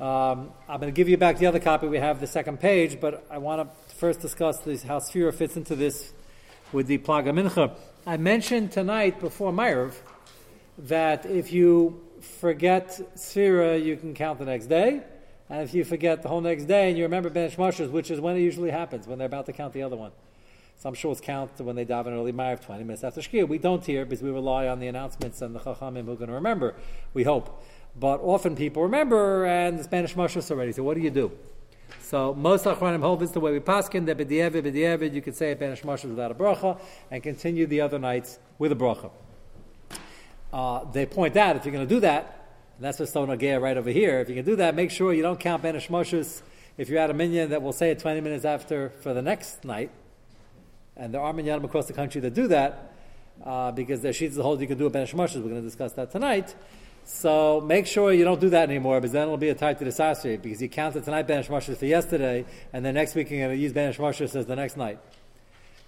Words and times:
Um, 0.00 0.50
I'm 0.66 0.80
going 0.80 0.90
to 0.90 0.96
give 0.96 1.10
you 1.10 1.18
back 1.18 1.36
the 1.36 1.44
other 1.44 1.60
copy. 1.60 1.86
We 1.86 1.98
have 1.98 2.20
the 2.20 2.26
second 2.26 2.58
page, 2.58 2.98
but 2.98 3.22
I 3.30 3.36
want 3.36 3.60
to 3.60 3.94
first 3.96 4.20
discuss 4.20 4.58
this, 4.60 4.82
how 4.82 4.98
Sphira 4.98 5.34
fits 5.34 5.58
into 5.58 5.76
this 5.76 6.14
with 6.72 6.86
the 6.86 6.96
Plag 6.96 7.26
HaMincha. 7.26 7.74
I 8.06 8.16
mentioned 8.16 8.72
tonight 8.72 9.20
before 9.20 9.52
Ma'ariv 9.52 9.92
that 10.78 11.26
if 11.26 11.52
you 11.52 12.00
forget 12.38 12.98
Sphira, 13.14 13.84
you 13.84 13.98
can 13.98 14.14
count 14.14 14.38
the 14.38 14.46
next 14.46 14.66
day. 14.66 15.02
And 15.50 15.62
if 15.62 15.74
you 15.74 15.84
forget 15.84 16.22
the 16.22 16.30
whole 16.30 16.40
next 16.40 16.64
day 16.64 16.88
and 16.88 16.96
you 16.96 17.04
remember 17.04 17.28
Ben 17.28 17.50
Shmoshes, 17.50 17.90
which 17.90 18.10
is 18.10 18.20
when 18.20 18.36
it 18.36 18.40
usually 18.40 18.70
happens, 18.70 19.06
when 19.06 19.18
they're 19.18 19.26
about 19.26 19.44
to 19.46 19.52
count 19.52 19.74
the 19.74 19.82
other 19.82 19.96
one. 19.96 20.12
Some 20.78 20.94
shul's 20.94 21.20
count 21.20 21.50
when 21.60 21.76
they 21.76 21.84
daven 21.84 22.12
early 22.12 22.32
Ma'ariv 22.32 22.64
20 22.64 22.84
minutes 22.84 23.04
after 23.04 23.20
Shkia. 23.20 23.46
We 23.46 23.58
don't 23.58 23.84
here 23.84 24.06
because 24.06 24.22
we 24.22 24.30
rely 24.30 24.66
on 24.66 24.80
the 24.80 24.86
announcements 24.86 25.42
and 25.42 25.54
the 25.54 25.60
Chachamim 25.60 26.06
who 26.06 26.16
to 26.16 26.32
remember, 26.32 26.74
we 27.12 27.24
hope. 27.24 27.62
But 27.98 28.20
often 28.20 28.56
people 28.56 28.82
remember 28.82 29.44
and 29.44 29.78
the 29.78 29.84
Spanish 29.84 30.14
Moshes 30.14 30.50
already. 30.50 30.72
So 30.72 30.82
what 30.82 30.94
do 30.94 31.00
you 31.00 31.10
do? 31.10 31.32
So 32.02 32.34
most 32.34 32.64
Achronim 32.64 33.00
hold 33.00 33.20
this 33.20 33.30
the 33.30 33.40
way 33.40 33.52
we 33.52 33.60
paskin, 33.60 34.06
that 34.06 34.18
b'di'evid, 34.18 34.62
b'di'evid, 34.62 35.12
you 35.12 35.22
could 35.22 35.36
say 35.36 35.52
a 35.52 35.56
Spanish 35.56 35.82
Moshes 35.82 36.08
without 36.10 36.30
a 36.30 36.34
bracha 36.34 36.80
and 37.10 37.22
continue 37.22 37.66
the 37.66 37.80
other 37.80 37.98
nights 37.98 38.38
with 38.58 38.72
a 38.72 38.76
bracha. 38.76 39.10
Uh, 40.52 40.84
they 40.92 41.06
point 41.06 41.36
out 41.36 41.56
if 41.56 41.64
you're 41.64 41.72
going 41.72 41.86
to 41.86 41.94
do 41.94 42.00
that, 42.00 42.48
and 42.76 42.84
that's 42.84 42.98
what's 42.98 43.10
Stone 43.10 43.28
Agea 43.28 43.60
right 43.60 43.76
over 43.76 43.90
here, 43.90 44.20
if 44.20 44.28
you 44.28 44.34
can 44.34 44.44
do 44.44 44.56
that, 44.56 44.74
make 44.74 44.90
sure 44.90 45.12
you 45.12 45.22
don't 45.22 45.38
count 45.38 45.62
Banish 45.62 45.88
Moshes 45.88 46.42
if 46.76 46.88
you're 46.88 46.98
at 46.98 47.10
a 47.10 47.14
minyan 47.14 47.50
that 47.50 47.62
will 47.62 47.72
say 47.72 47.90
it 47.90 47.98
20 47.98 48.20
minutes 48.20 48.44
after 48.44 48.90
for 49.02 49.14
the 49.14 49.22
next 49.22 49.64
night 49.64 49.90
and 51.00 51.14
there 51.14 51.20
are 51.20 51.32
minyanim 51.32 51.64
across 51.64 51.86
the 51.86 51.94
country 51.94 52.20
that 52.20 52.34
do 52.34 52.46
that, 52.48 52.92
uh, 53.42 53.72
because 53.72 54.02
their 54.02 54.12
sheets 54.12 54.36
the 54.36 54.42
hold 54.42 54.60
you 54.60 54.66
can 54.66 54.76
do 54.76 54.86
a 54.86 54.90
ben 54.90 55.06
shemoshes. 55.06 55.36
We're 55.36 55.48
going 55.48 55.54
to 55.54 55.62
discuss 55.62 55.92
that 55.94 56.10
tonight. 56.10 56.54
So 57.04 57.60
make 57.60 57.86
sure 57.86 58.12
you 58.12 58.24
don't 58.24 58.40
do 58.40 58.50
that 58.50 58.68
anymore, 58.68 59.00
because 59.00 59.12
then 59.12 59.24
it'll 59.24 59.36
be 59.36 59.48
a 59.48 59.54
tight 59.54 59.78
to 59.80 59.84
sasri, 59.86 60.40
because 60.40 60.62
you 60.62 60.68
counted 60.68 61.04
tonight 61.04 61.26
Banish 61.26 61.48
shemoshes 61.48 61.76
for 61.76 61.86
yesterday, 61.86 62.44
and 62.72 62.84
then 62.84 62.94
next 62.94 63.14
week 63.14 63.30
you're 63.30 63.40
going 63.40 63.56
to 63.56 63.62
use 63.62 63.72
Banish 63.72 63.98
shemoshes 63.98 64.36
as 64.36 64.46
the 64.46 64.56
next 64.56 64.76
night. 64.76 64.98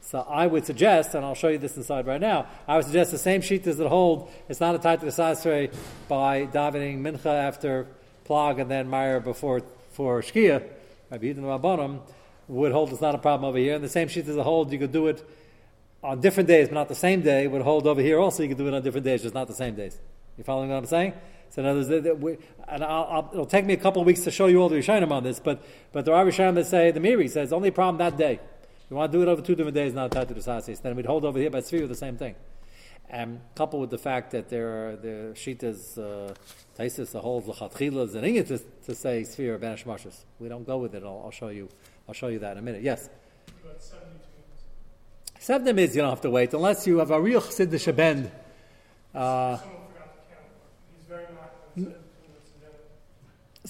So 0.00 0.26
I 0.28 0.46
would 0.46 0.66
suggest, 0.66 1.14
and 1.14 1.24
I'll 1.24 1.34
show 1.34 1.48
you 1.48 1.58
this 1.58 1.76
inside 1.76 2.06
right 2.06 2.20
now, 2.20 2.46
I 2.66 2.76
would 2.76 2.84
suggest 2.84 3.12
the 3.12 3.18
same 3.18 3.40
sheet 3.40 3.62
does 3.62 3.78
it 3.78 3.86
hold, 3.86 4.30
it's 4.48 4.60
not 4.60 4.74
a 4.74 4.78
tight 4.78 5.00
to 5.00 5.06
sasri 5.06 5.72
by 6.08 6.46
davening 6.46 7.00
mincha 7.00 7.26
after 7.26 7.86
plag 8.26 8.60
and 8.60 8.70
then 8.70 8.88
Ma'ariv 8.88 9.24
before 9.24 9.62
for 9.92 10.20
shkia, 10.20 10.62
Rabbi 11.10 11.26
Yidin 11.26 11.40
Rabbanim, 11.40 12.00
would 12.48 12.72
hold 12.72 12.90
it's 12.90 13.00
not 13.00 13.14
a 13.14 13.18
problem 13.18 13.48
over 13.48 13.58
here. 13.58 13.74
And 13.74 13.84
the 13.84 13.88
same 13.88 14.08
sheet 14.08 14.26
does 14.26 14.36
a 14.36 14.42
hold, 14.42 14.72
you 14.72 14.78
could 14.78 14.92
do 14.92 15.06
it 15.06 15.26
on 16.02 16.20
different 16.20 16.48
days, 16.48 16.68
but 16.68 16.74
not 16.74 16.88
the 16.88 16.94
same 16.94 17.22
day. 17.22 17.46
Would 17.46 17.62
hold 17.62 17.86
over 17.86 18.00
here 18.00 18.18
also, 18.18 18.42
you 18.42 18.48
could 18.48 18.58
do 18.58 18.68
it 18.68 18.74
on 18.74 18.82
different 18.82 19.04
days, 19.04 19.22
just 19.22 19.34
not 19.34 19.46
the 19.46 19.54
same 19.54 19.74
days. 19.74 19.98
You 20.42 20.44
following 20.44 20.70
what 20.70 20.78
I'm 20.78 20.86
saying? 20.86 21.12
So 21.50 21.62
in 21.62 21.68
other 21.68 22.14
words, 22.16 22.42
and 22.66 22.82
I'll, 22.82 23.04
I'll, 23.04 23.30
it'll 23.32 23.46
take 23.46 23.64
me 23.64 23.74
a 23.74 23.76
couple 23.76 24.02
of 24.02 24.06
weeks 24.06 24.22
to 24.22 24.32
show 24.32 24.46
you 24.46 24.60
all 24.60 24.68
the 24.68 24.74
Rishonim 24.74 25.12
on 25.12 25.22
this, 25.22 25.38
but 25.38 25.64
but 25.92 26.04
there 26.04 26.16
are 26.16 26.24
Rishonim 26.24 26.56
that 26.56 26.66
say 26.66 26.90
the 26.90 26.98
Miri 26.98 27.28
says 27.28 27.52
only 27.52 27.70
problem 27.70 27.98
that 27.98 28.16
day. 28.16 28.40
You 28.90 28.96
want 28.96 29.12
to 29.12 29.18
do 29.18 29.22
it 29.22 29.28
over 29.28 29.40
two 29.40 29.54
different 29.54 29.76
days, 29.76 29.94
not 29.94 30.10
tied 30.10 30.26
to 30.26 30.34
the 30.34 30.40
Sasis. 30.40 30.80
Then 30.80 30.96
we'd 30.96 31.06
hold 31.06 31.24
over 31.24 31.38
here 31.38 31.48
by 31.48 31.60
Tzvi 31.60 31.86
the 31.86 31.94
same 31.94 32.16
thing. 32.16 32.34
And 33.08 33.40
coupled 33.54 33.82
with 33.82 33.90
the 33.90 33.98
fact 33.98 34.32
that 34.32 34.48
there 34.48 34.88
are 34.88 34.96
the 34.96 35.32
Shitas, 35.36 35.96
uh, 35.96 36.34
Taisis, 36.76 37.12
the 37.12 37.20
whole 37.20 37.40
Lachatchilas, 37.40 38.16
and 38.16 38.48
to, 38.48 38.58
to 38.86 38.94
say 38.96 39.22
Sphere 39.22 39.58
Banish 39.58 39.84
Mashas. 39.84 40.24
We 40.40 40.48
don't 40.48 40.66
go 40.66 40.78
with 40.78 40.96
it. 40.96 41.04
I'll, 41.04 41.22
I'll 41.26 41.30
show 41.30 41.50
you. 41.50 41.68
I'll 42.08 42.14
show 42.14 42.26
you 42.26 42.40
that 42.40 42.52
in 42.52 42.58
a 42.58 42.62
minute. 42.62 42.82
Yes? 42.82 43.08
Seven 45.38 45.78
is 45.78 45.94
you 45.94 46.02
don't 46.02 46.10
have 46.10 46.20
to 46.22 46.30
wait 46.30 46.52
unless 46.52 46.84
you 46.88 46.98
have 46.98 47.12
a 47.12 47.20
real 47.20 47.40
chassid 47.40 47.68
shebend. 47.68 48.32
Uh, 49.14 49.58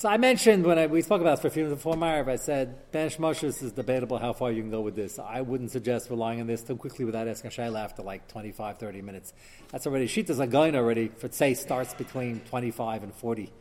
so 0.03 0.09
I 0.09 0.17
mentioned 0.17 0.67
when 0.67 0.81
I, 0.81 0.89
we 0.89 1.01
spoke 1.01 1.21
about 1.21 1.35
this 1.35 1.43
for 1.43 1.47
a 1.47 1.51
few 1.53 1.63
minutes 1.63 1.79
before 1.79 1.95
Marav, 1.95 2.29
I 2.29 2.35
said 2.35 2.91
Ben 2.91 3.09
Shmoshes 3.09 3.63
is 3.63 3.71
debatable 3.71 4.19
how 4.19 4.33
far 4.33 4.51
you 4.51 4.61
can 4.61 4.69
go 4.69 4.81
with 4.81 4.97
this. 4.97 5.21
I 5.21 5.43
wouldn't 5.43 5.71
suggest 5.71 6.11
relying 6.11 6.41
on 6.41 6.49
this 6.49 6.61
too 6.61 6.75
quickly 6.75 7.05
without 7.05 7.29
asking 7.29 7.53
Shayla 7.53 7.85
after 7.85 8.03
like 8.03 8.27
25, 8.27 8.79
30 8.79 9.01
minutes. 9.01 9.33
That's 9.71 9.87
already, 9.87 10.09
Shita's 10.09 10.41
a 10.41 10.49
going 10.49 10.75
already, 10.75 11.07
for 11.07 11.31
say, 11.31 11.55
starts 11.55 11.95
between 11.95 12.41
25 12.41 13.05
and 13.05 13.15
40. 13.15 13.53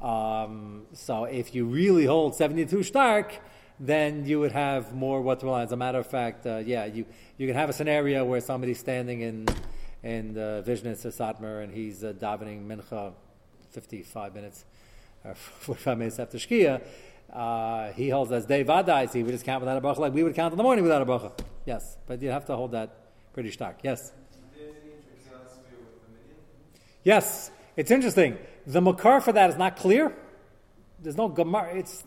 Um, 0.00 0.86
so 0.94 1.24
if 1.24 1.54
you 1.54 1.66
really 1.66 2.06
hold 2.06 2.34
72 2.36 2.82
stark, 2.82 3.38
then 3.78 4.24
you 4.24 4.40
would 4.40 4.52
have 4.52 4.94
more 4.94 5.20
what 5.20 5.40
to 5.40 5.44
rely. 5.44 5.64
As 5.64 5.72
a 5.72 5.76
matter 5.76 5.98
of 5.98 6.06
fact, 6.06 6.46
uh, 6.46 6.56
yeah, 6.64 6.86
you, 6.86 7.04
you 7.36 7.46
can 7.46 7.54
have 7.54 7.68
a 7.68 7.74
scenario 7.74 8.24
where 8.24 8.40
somebody's 8.40 8.78
standing 8.78 9.20
in 9.20 9.46
in 10.02 10.38
uh, 10.38 10.62
or 10.66 10.72
Satmar 10.72 11.62
and 11.62 11.74
he's 11.74 12.02
uh, 12.02 12.14
davening 12.14 12.66
mincha 12.66 13.12
55 13.72 13.72
minutes 13.72 13.74
or 13.74 13.74
45 13.74 14.34
minutes 14.34 14.64
after 15.26 16.38
Shkia. 16.38 16.82
Uh, 17.32 17.92
he 17.92 18.08
holds 18.08 18.32
as 18.32 18.46
day 18.46 18.64
vadais, 18.64 19.12
he 19.12 19.22
would 19.22 19.32
just 19.32 19.44
count 19.44 19.60
without 19.60 19.76
a 19.76 19.80
bracha 19.80 19.98
like 19.98 20.14
we 20.14 20.22
would 20.22 20.34
count 20.34 20.52
in 20.52 20.56
the 20.56 20.62
morning 20.62 20.84
without 20.84 21.02
a 21.02 21.06
bracha. 21.06 21.32
Yes, 21.64 21.98
but 22.06 22.22
you 22.22 22.30
have 22.30 22.44
to 22.46 22.56
hold 22.56 22.72
that 22.72 22.90
pretty 23.32 23.50
stark. 23.50 23.80
Yes. 23.82 24.12
Yes, 27.02 27.50
it's 27.76 27.90
interesting. 27.90 28.38
The 28.66 28.80
makar 28.80 29.20
for 29.20 29.32
that 29.32 29.50
is 29.50 29.56
not 29.56 29.76
clear. 29.76 30.12
There's 31.00 31.16
no 31.16 31.28
gemara. 31.28 31.76
It's 31.76 32.04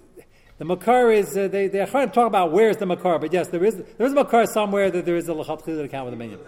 the 0.57 0.65
makar 0.65 1.11
is 1.11 1.37
uh, 1.37 1.47
they 1.47 1.67
they're 1.67 1.87
trying 1.87 2.09
to 2.09 2.13
talk 2.13 2.27
about 2.27 2.51
where's 2.51 2.77
the 2.77 2.85
makar, 2.85 3.17
but 3.17 3.31
yes, 3.31 3.47
there 3.47 3.63
is 3.63 3.75
there 3.75 4.07
is 4.07 4.11
a 4.11 4.15
makar 4.15 4.45
somewhere 4.45 4.91
that 4.91 5.05
there 5.05 5.15
is 5.15 5.29
a 5.29 5.33
lechatchila 5.33 5.85
account 5.85 6.05
with 6.05 6.15
a 6.15 6.17
minyan. 6.17 6.39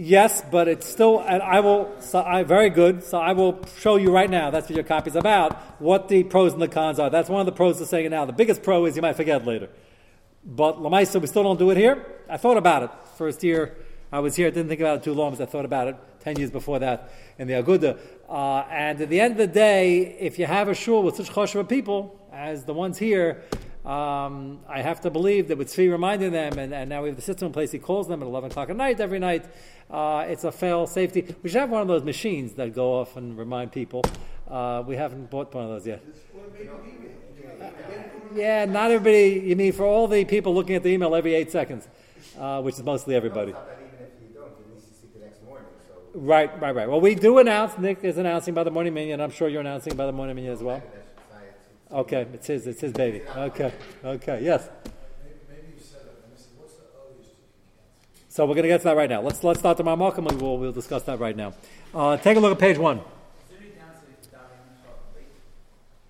Yes, 0.00 0.44
but 0.48 0.68
it's 0.68 0.86
still, 0.86 1.18
and 1.18 1.42
I 1.42 1.58
will, 1.58 1.92
so 1.98 2.22
I, 2.22 2.44
very 2.44 2.70
good. 2.70 3.02
So 3.02 3.18
I 3.18 3.32
will 3.32 3.58
show 3.80 3.96
you 3.96 4.12
right 4.12 4.30
now, 4.30 4.48
that's 4.48 4.68
what 4.68 4.76
your 4.76 4.84
copy 4.84 5.10
is 5.10 5.16
about, 5.16 5.56
what 5.80 6.06
the 6.06 6.22
pros 6.22 6.52
and 6.52 6.62
the 6.62 6.68
cons 6.68 7.00
are. 7.00 7.10
That's 7.10 7.28
one 7.28 7.40
of 7.40 7.46
the 7.46 7.52
pros 7.52 7.80
of 7.80 7.88
saying 7.88 8.06
it 8.06 8.10
now. 8.10 8.24
The 8.24 8.32
biggest 8.32 8.62
pro 8.62 8.84
is 8.84 8.94
you 8.94 9.02
might 9.02 9.16
forget 9.16 9.44
later. 9.44 9.68
But 10.44 10.80
Lamaisa, 10.80 11.20
we 11.20 11.26
still 11.26 11.42
don't 11.42 11.58
do 11.58 11.68
it 11.70 11.76
here. 11.76 12.06
I 12.30 12.36
thought 12.36 12.56
about 12.56 12.84
it. 12.84 12.90
First 13.16 13.42
year 13.42 13.76
I 14.12 14.20
was 14.20 14.36
here, 14.36 14.48
didn't 14.52 14.68
think 14.68 14.80
about 14.80 14.98
it 14.98 15.02
too 15.02 15.14
long, 15.14 15.32
because 15.32 15.48
I 15.48 15.50
thought 15.50 15.64
about 15.64 15.88
it 15.88 15.96
10 16.20 16.36
years 16.38 16.52
before 16.52 16.78
that 16.78 17.10
in 17.36 17.48
the 17.48 17.54
Aguda. 17.54 17.98
Uh, 18.28 18.58
and 18.70 19.00
at 19.00 19.08
the 19.08 19.20
end 19.20 19.32
of 19.32 19.38
the 19.38 19.48
day, 19.48 20.16
if 20.20 20.38
you 20.38 20.46
have 20.46 20.68
a 20.68 20.76
shul 20.76 21.02
with 21.02 21.16
such 21.16 21.28
choshev 21.28 21.68
people 21.68 22.24
as 22.32 22.62
the 22.62 22.72
ones 22.72 22.98
here, 22.98 23.42
um, 23.88 24.60
I 24.68 24.82
have 24.82 25.00
to 25.00 25.10
believe 25.10 25.48
that 25.48 25.56
with 25.56 25.68
Tzvi 25.68 25.90
reminding 25.90 26.32
them, 26.32 26.58
and, 26.58 26.74
and, 26.74 26.90
now 26.90 27.02
we 27.02 27.08
have 27.08 27.16
the 27.16 27.22
system 27.22 27.46
in 27.46 27.52
place, 27.54 27.72
he 27.72 27.78
calls 27.78 28.06
them 28.06 28.22
at 28.22 28.26
11 28.26 28.50
o'clock 28.50 28.68
at 28.68 28.76
night 28.76 29.00
every 29.00 29.18
night. 29.18 29.46
Uh, 29.90 30.26
it's 30.28 30.44
a 30.44 30.52
fail 30.52 30.86
safety. 30.86 31.34
We 31.42 31.48
should 31.48 31.60
have 31.60 31.70
one 31.70 31.80
of 31.80 31.88
those 31.88 32.04
machines 32.04 32.52
that 32.54 32.74
go 32.74 33.00
off 33.00 33.16
and 33.16 33.38
remind 33.38 33.72
people. 33.72 34.04
Uh, 34.46 34.84
we 34.86 34.96
haven't 34.96 35.30
bought 35.30 35.54
one 35.54 35.64
of 35.64 35.70
those 35.70 35.86
yet. 35.86 36.04
Yeah, 38.34 38.66
not 38.66 38.90
everybody. 38.90 39.42
You 39.48 39.56
mean 39.56 39.72
for 39.72 39.86
all 39.86 40.06
the 40.06 40.22
people 40.26 40.54
looking 40.54 40.76
at 40.76 40.82
the 40.82 40.90
email 40.90 41.14
every 41.14 41.34
eight 41.34 41.50
seconds, 41.50 41.88
uh, 42.38 42.60
which 42.60 42.74
is 42.74 42.82
mostly 42.82 43.14
everybody. 43.14 43.54
Right, 46.14 46.60
right, 46.60 46.74
right. 46.74 46.88
Well, 46.88 47.00
we 47.00 47.14
do 47.14 47.38
announce. 47.38 47.78
Nick 47.78 48.04
is 48.04 48.18
announcing 48.18 48.52
by 48.52 48.64
the 48.64 48.70
morning 48.70 48.92
minyan. 48.92 49.14
And 49.14 49.22
I'm 49.22 49.30
sure 49.30 49.48
you're 49.48 49.62
announcing 49.62 49.96
by 49.96 50.04
the 50.04 50.12
morning 50.12 50.36
minyan 50.36 50.52
as 50.52 50.62
well. 50.62 50.82
Okay, 51.90 52.26
it's 52.34 52.46
his. 52.46 52.66
It's 52.66 52.80
his 52.80 52.92
baby. 52.92 53.22
Okay, 53.34 53.72
okay, 54.04 54.40
yes. 54.42 54.68
So 58.28 58.44
we're 58.44 58.54
going 58.54 58.64
to 58.64 58.68
get 58.68 58.78
to 58.82 58.84
that 58.84 58.96
right 58.96 59.10
now. 59.10 59.20
Let's 59.20 59.42
let's 59.42 59.58
start 59.58 59.78
the 59.78 59.84
Marmakim 59.84 60.28
and 60.28 60.40
we'll, 60.40 60.58
we'll 60.58 60.72
discuss 60.72 61.02
that 61.04 61.18
right 61.18 61.36
now. 61.36 61.54
Uh, 61.94 62.16
take 62.18 62.36
a 62.36 62.40
look 62.40 62.52
at 62.52 62.58
page 62.58 62.78
one. 62.78 63.00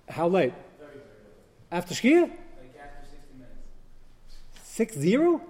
How 0.09 0.27
late? 0.27 0.53
After 1.71 1.95
Shkia? 1.95 2.29
Six 4.63 4.95
zero? 4.95 5.41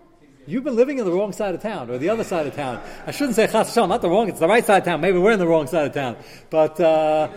You've 0.46 0.64
been 0.64 0.76
living 0.76 0.98
in 1.00 1.06
the 1.06 1.12
wrong 1.12 1.32
side 1.32 1.54
of 1.54 1.62
town, 1.62 1.90
or 1.90 1.98
the 1.98 2.10
other 2.10 2.24
side 2.24 2.48
of 2.48 2.56
town. 2.56 2.82
I 3.06 3.12
shouldn't 3.12 3.36
say 3.36 3.46
chas 3.46 3.76
not 3.76 4.02
the 4.02 4.10
wrong, 4.10 4.30
it's 4.30 4.40
the 4.40 4.48
right 4.48 4.66
side 4.66 4.80
of 4.80 4.86
town. 4.86 5.02
Maybe 5.02 5.20
we're 5.20 5.34
in 5.34 5.40
the 5.40 5.48
wrong 5.48 5.68
side 5.68 5.88
of 5.88 5.94
town. 5.94 6.18
But 6.50 6.80
uh, 6.80 7.30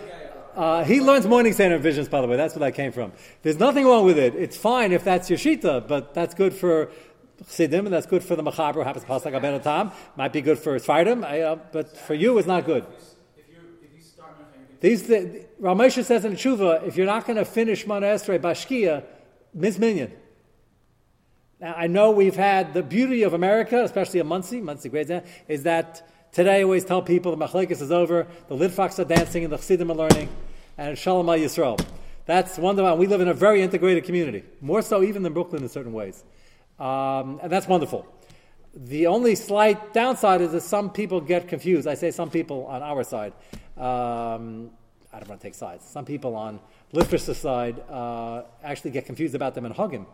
uh, 0.54 0.84
he 0.84 1.00
learns 1.00 1.26
morning 1.26 1.52
center 1.52 1.78
visions, 1.78 2.08
by 2.08 2.20
the 2.20 2.26
way. 2.26 2.36
That's 2.36 2.54
where 2.54 2.70
that 2.70 2.76
came 2.76 2.92
from. 2.92 3.12
There's 3.42 3.58
nothing 3.58 3.86
wrong 3.86 4.04
with 4.04 4.18
it. 4.18 4.34
It's 4.34 4.56
fine 4.56 4.92
if 4.92 5.04
that's 5.04 5.30
your 5.30 5.38
shita, 5.38 5.86
but 5.88 6.14
that's 6.14 6.34
good 6.34 6.52
for 6.52 6.90
Chassidim, 7.38 7.86
and 7.86 7.92
that's 7.92 8.06
good 8.06 8.22
for 8.22 8.36
the 8.36 8.42
Machaber 8.42 8.74
who 8.74 8.82
happens 8.82 9.04
to 9.04 9.08
pass 9.08 9.24
like 9.24 9.34
a 9.34 9.58
Tam. 9.58 9.92
Might 10.16 10.32
be 10.32 10.40
good 10.40 10.58
for 10.58 10.78
Sfardim, 10.78 11.24
uh, 11.24 11.56
but 11.72 11.96
for 11.96 12.14
you, 12.14 12.38
it's 12.38 12.46
not 12.46 12.64
good. 12.64 12.86
These, 14.80 15.06
the, 15.06 15.46
Ramesha 15.60 16.04
says 16.04 16.24
in 16.24 16.32
Tshuva, 16.32 16.86
if 16.86 16.96
you're 16.96 17.06
not 17.06 17.24
going 17.24 17.36
to 17.36 17.44
finish 17.44 17.86
Mana 17.86 18.06
Esrei 18.06 18.40
Bashkia, 18.40 19.04
Mizminyan. 19.56 20.10
Now, 21.60 21.74
I 21.76 21.86
know 21.86 22.10
we've 22.10 22.34
had 22.34 22.74
the 22.74 22.82
beauty 22.82 23.22
of 23.22 23.32
America, 23.32 23.84
especially 23.84 24.18
a 24.18 24.24
Monsey, 24.24 24.60
Monsey 24.60 24.88
great 24.88 25.08
is 25.46 25.62
that 25.62 26.08
today 26.32 26.60
I 26.60 26.62
always 26.62 26.84
tell 26.84 27.02
people 27.02 27.36
the 27.36 27.46
Machlekes 27.46 27.82
is 27.82 27.92
over, 27.92 28.26
the 28.48 28.56
Litvaks 28.56 28.98
are 28.98 29.04
dancing, 29.04 29.44
and 29.44 29.52
the 29.52 29.58
Chassidim 29.58 29.90
are 29.90 29.94
learning, 29.94 30.28
and 30.78 30.98
Shalom 30.98 31.28
al 31.28 31.36
Yisrael. 31.36 31.84
That's 32.24 32.58
wonderful. 32.58 32.96
We 32.96 33.06
live 33.06 33.20
in 33.20 33.28
a 33.28 33.34
very 33.34 33.62
integrated 33.62 34.04
community, 34.04 34.44
more 34.60 34.82
so 34.82 35.02
even 35.02 35.22
than 35.22 35.32
Brooklyn 35.32 35.62
in 35.62 35.68
certain 35.68 35.92
ways. 35.92 36.24
Um, 36.78 37.38
and 37.42 37.52
that's 37.52 37.68
wonderful. 37.68 38.06
The 38.74 39.06
only 39.06 39.34
slight 39.34 39.92
downside 39.92 40.40
is 40.40 40.52
that 40.52 40.62
some 40.62 40.90
people 40.90 41.20
get 41.20 41.48
confused. 41.48 41.86
I 41.86 41.94
say 41.94 42.10
some 42.10 42.30
people 42.30 42.64
on 42.66 42.82
our 42.82 43.04
side. 43.04 43.34
Um, 43.76 44.70
I 45.12 45.18
don't 45.18 45.28
want 45.28 45.40
to 45.40 45.46
take 45.46 45.54
sides. 45.54 45.84
Some 45.84 46.06
people 46.06 46.34
on 46.34 46.58
Litvish 46.94 47.34
side 47.34 47.78
uh, 47.90 48.44
actually 48.64 48.92
get 48.92 49.04
confused 49.04 49.34
about 49.34 49.54
them 49.54 49.66
and 49.66 49.74
hug 49.74 49.92
him 49.92 50.06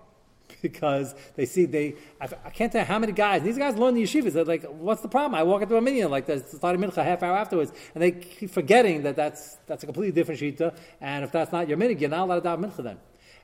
because 0.63 1.15
they 1.37 1.47
see 1.47 1.67
they. 1.67 1.95
I, 2.21 2.29
I, 2.45 2.51
can't 2.51 2.73
tell 2.73 2.85
how 2.85 2.99
many 2.99 3.13
guys. 3.13 3.43
These 3.43 3.59
guys 3.59 3.77
learn 3.77 3.95
the 3.95 4.03
yeshivas. 4.03 4.33
They're 4.33 4.45
like, 4.45 4.65
"What's 4.65 5.03
the 5.03 5.09
problem?" 5.09 5.35
I 5.35 5.43
walk 5.43 5.63
into 5.63 5.77
a 5.77 5.81
minyan 5.81 6.11
like 6.11 6.27
the 6.27 6.41
starting 6.41 6.81
mincha 6.81 7.05
half 7.05 7.23
hour 7.23 7.37
afterwards, 7.37 7.73
and 7.95 8.03
they 8.03 8.13
keep 8.13 8.51
forgetting 8.51 9.03
that 9.03 9.17
that's 9.17 9.57
that's 9.67 9.83
a 9.83 9.87
completely 9.87 10.13
different 10.13 10.41
shita. 10.41 10.77
And 11.01 11.25
if 11.25 11.33
that's 11.33 11.53
not 11.53 11.69
your 11.69 11.77
minyan, 11.77 11.99
you're 11.99 12.11
not 12.11 12.21
allowed 12.21 12.43
to 12.43 12.49
daven 12.49 12.71
mincha 12.71 12.83
then. 12.83 12.99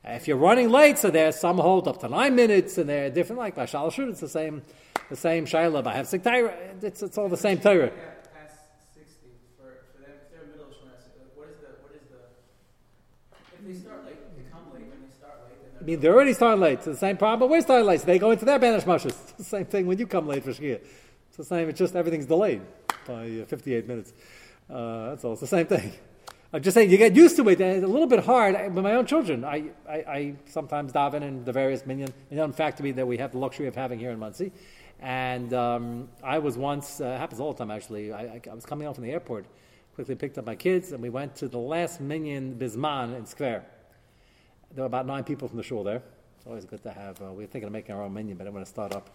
If 0.07 0.29
you're 0.29 0.37
running 0.37 0.69
late, 0.69 0.99
so 0.99 1.11
there's 1.11 1.37
some 1.37 1.57
hold 1.57 1.89
up 1.89 2.01
to 2.01 2.09
nine 2.09 2.35
minutes, 2.35 2.77
and 2.77 2.89
they're 2.89 3.09
different. 3.11 3.39
Like 3.39 3.55
by 3.55 3.65
Shalashut, 3.65 4.11
it's 4.11 4.21
the 4.21 4.29
same, 4.29 4.63
the 5.09 5.17
same 5.17 5.47
shayla. 5.47 5.83
By 5.83 5.95
have 5.95 6.13
it's 6.13 7.03
it's 7.03 7.19
all 7.19 7.29
the 7.29 7.37
same 7.37 7.59
Torah. 7.59 7.93
I 15.85 15.87
mean, 15.87 16.01
they're 16.01 16.15
already 16.15 16.33
starting 16.33 16.63
late. 16.63 16.79
It's 16.79 16.87
the 16.87 16.97
same 16.97 17.19
problem, 17.19 17.41
but 17.41 17.51
we're 17.51 17.61
starting 17.61 17.87
late. 17.87 18.01
So 18.01 18.07
they 18.07 18.19
go 18.19 18.31
into 18.31 18.47
their 18.47 18.59
banish 18.59 18.87
mushes. 18.87 19.13
It's 19.13 19.33
the 19.33 19.45
same 19.45 19.67
thing 19.67 19.87
when 19.87 19.99
you 19.99 20.07
come 20.07 20.27
late 20.27 20.43
for 20.43 20.53
Shkia. 20.53 20.81
It's 21.29 21.37
the 21.37 21.45
same. 21.45 21.69
It's 21.69 21.79
just 21.79 21.95
everything's 21.95 22.25
delayed 22.25 22.63
by 23.07 23.43
uh, 23.43 23.45
58 23.45 23.87
minutes. 23.87 24.15
Uh, 24.71 25.11
that's 25.11 25.27
all. 25.27 25.33
It's 25.33 25.43
the 25.43 25.47
same 25.47 25.67
thing. 25.67 25.93
I'm 26.55 26.63
just 26.63 26.75
saying, 26.75 26.91
you 26.91 26.97
get 26.97 27.15
used 27.15 27.37
to 27.37 27.47
it. 27.51 27.61
It's 27.61 27.85
a 27.85 27.87
little 27.87 28.07
bit 28.07 28.25
hard. 28.25 28.55
With 28.75 28.83
my 28.83 28.95
own 28.95 29.05
children, 29.05 29.45
I, 29.45 29.65
I, 29.87 29.95
I 29.95 30.35
sometimes 30.47 30.91
daven 30.91 31.21
in 31.21 31.45
the 31.45 31.53
various 31.53 31.85
minyan, 31.85 32.15
minyan 32.31 32.55
factory 32.55 32.93
that 32.93 33.07
we 33.07 33.19
have 33.19 33.33
the 33.33 33.39
luxury 33.39 33.67
of 33.67 33.77
having 33.77 33.99
here 33.99 34.11
in 34.11 34.19
Monsey. 34.19 34.53
And 35.01 35.53
um, 35.53 36.09
I 36.23 36.39
was 36.39 36.57
once, 36.57 37.03
uh, 37.03 37.19
happens 37.19 37.41
all 37.41 37.53
the 37.53 37.59
time 37.59 37.71
actually, 37.71 38.11
I, 38.11 38.23
I, 38.23 38.41
I 38.51 38.55
was 38.55 38.65
coming 38.65 38.87
home 38.87 38.95
from 38.95 39.05
the 39.05 39.11
airport, 39.11 39.45
quickly 39.97 40.15
picked 40.15 40.39
up 40.39 40.47
my 40.47 40.57
kids, 40.57 40.93
and 40.93 41.03
we 41.03 41.11
went 41.11 41.37
to 41.37 41.49
the 41.49 41.59
last 41.59 42.01
minyan 42.01 42.55
Bisman 42.55 43.15
in 43.15 43.27
Square 43.27 43.67
there 44.75 44.83
were 44.83 44.87
about 44.87 45.07
nine 45.07 45.25
people 45.25 45.49
from 45.49 45.57
the 45.57 45.63
shul 45.63 45.85
there. 45.85 46.03
It's 46.37 46.47
always 46.47 46.65
good 46.65 46.83
to 46.83 46.91
have. 46.91 47.21
Uh, 47.23 47.33
we 47.33 47.45
are 47.45 47.47
thinking 47.47 47.67
of 47.67 47.73
making 47.73 47.95
our 47.95 48.03
own 48.03 48.13
menu, 48.13 48.35
but 48.35 48.47
I 48.47 48.51
want 48.51 48.67
to 48.67 48.71
start 48.71 48.95
up. 48.95 49.09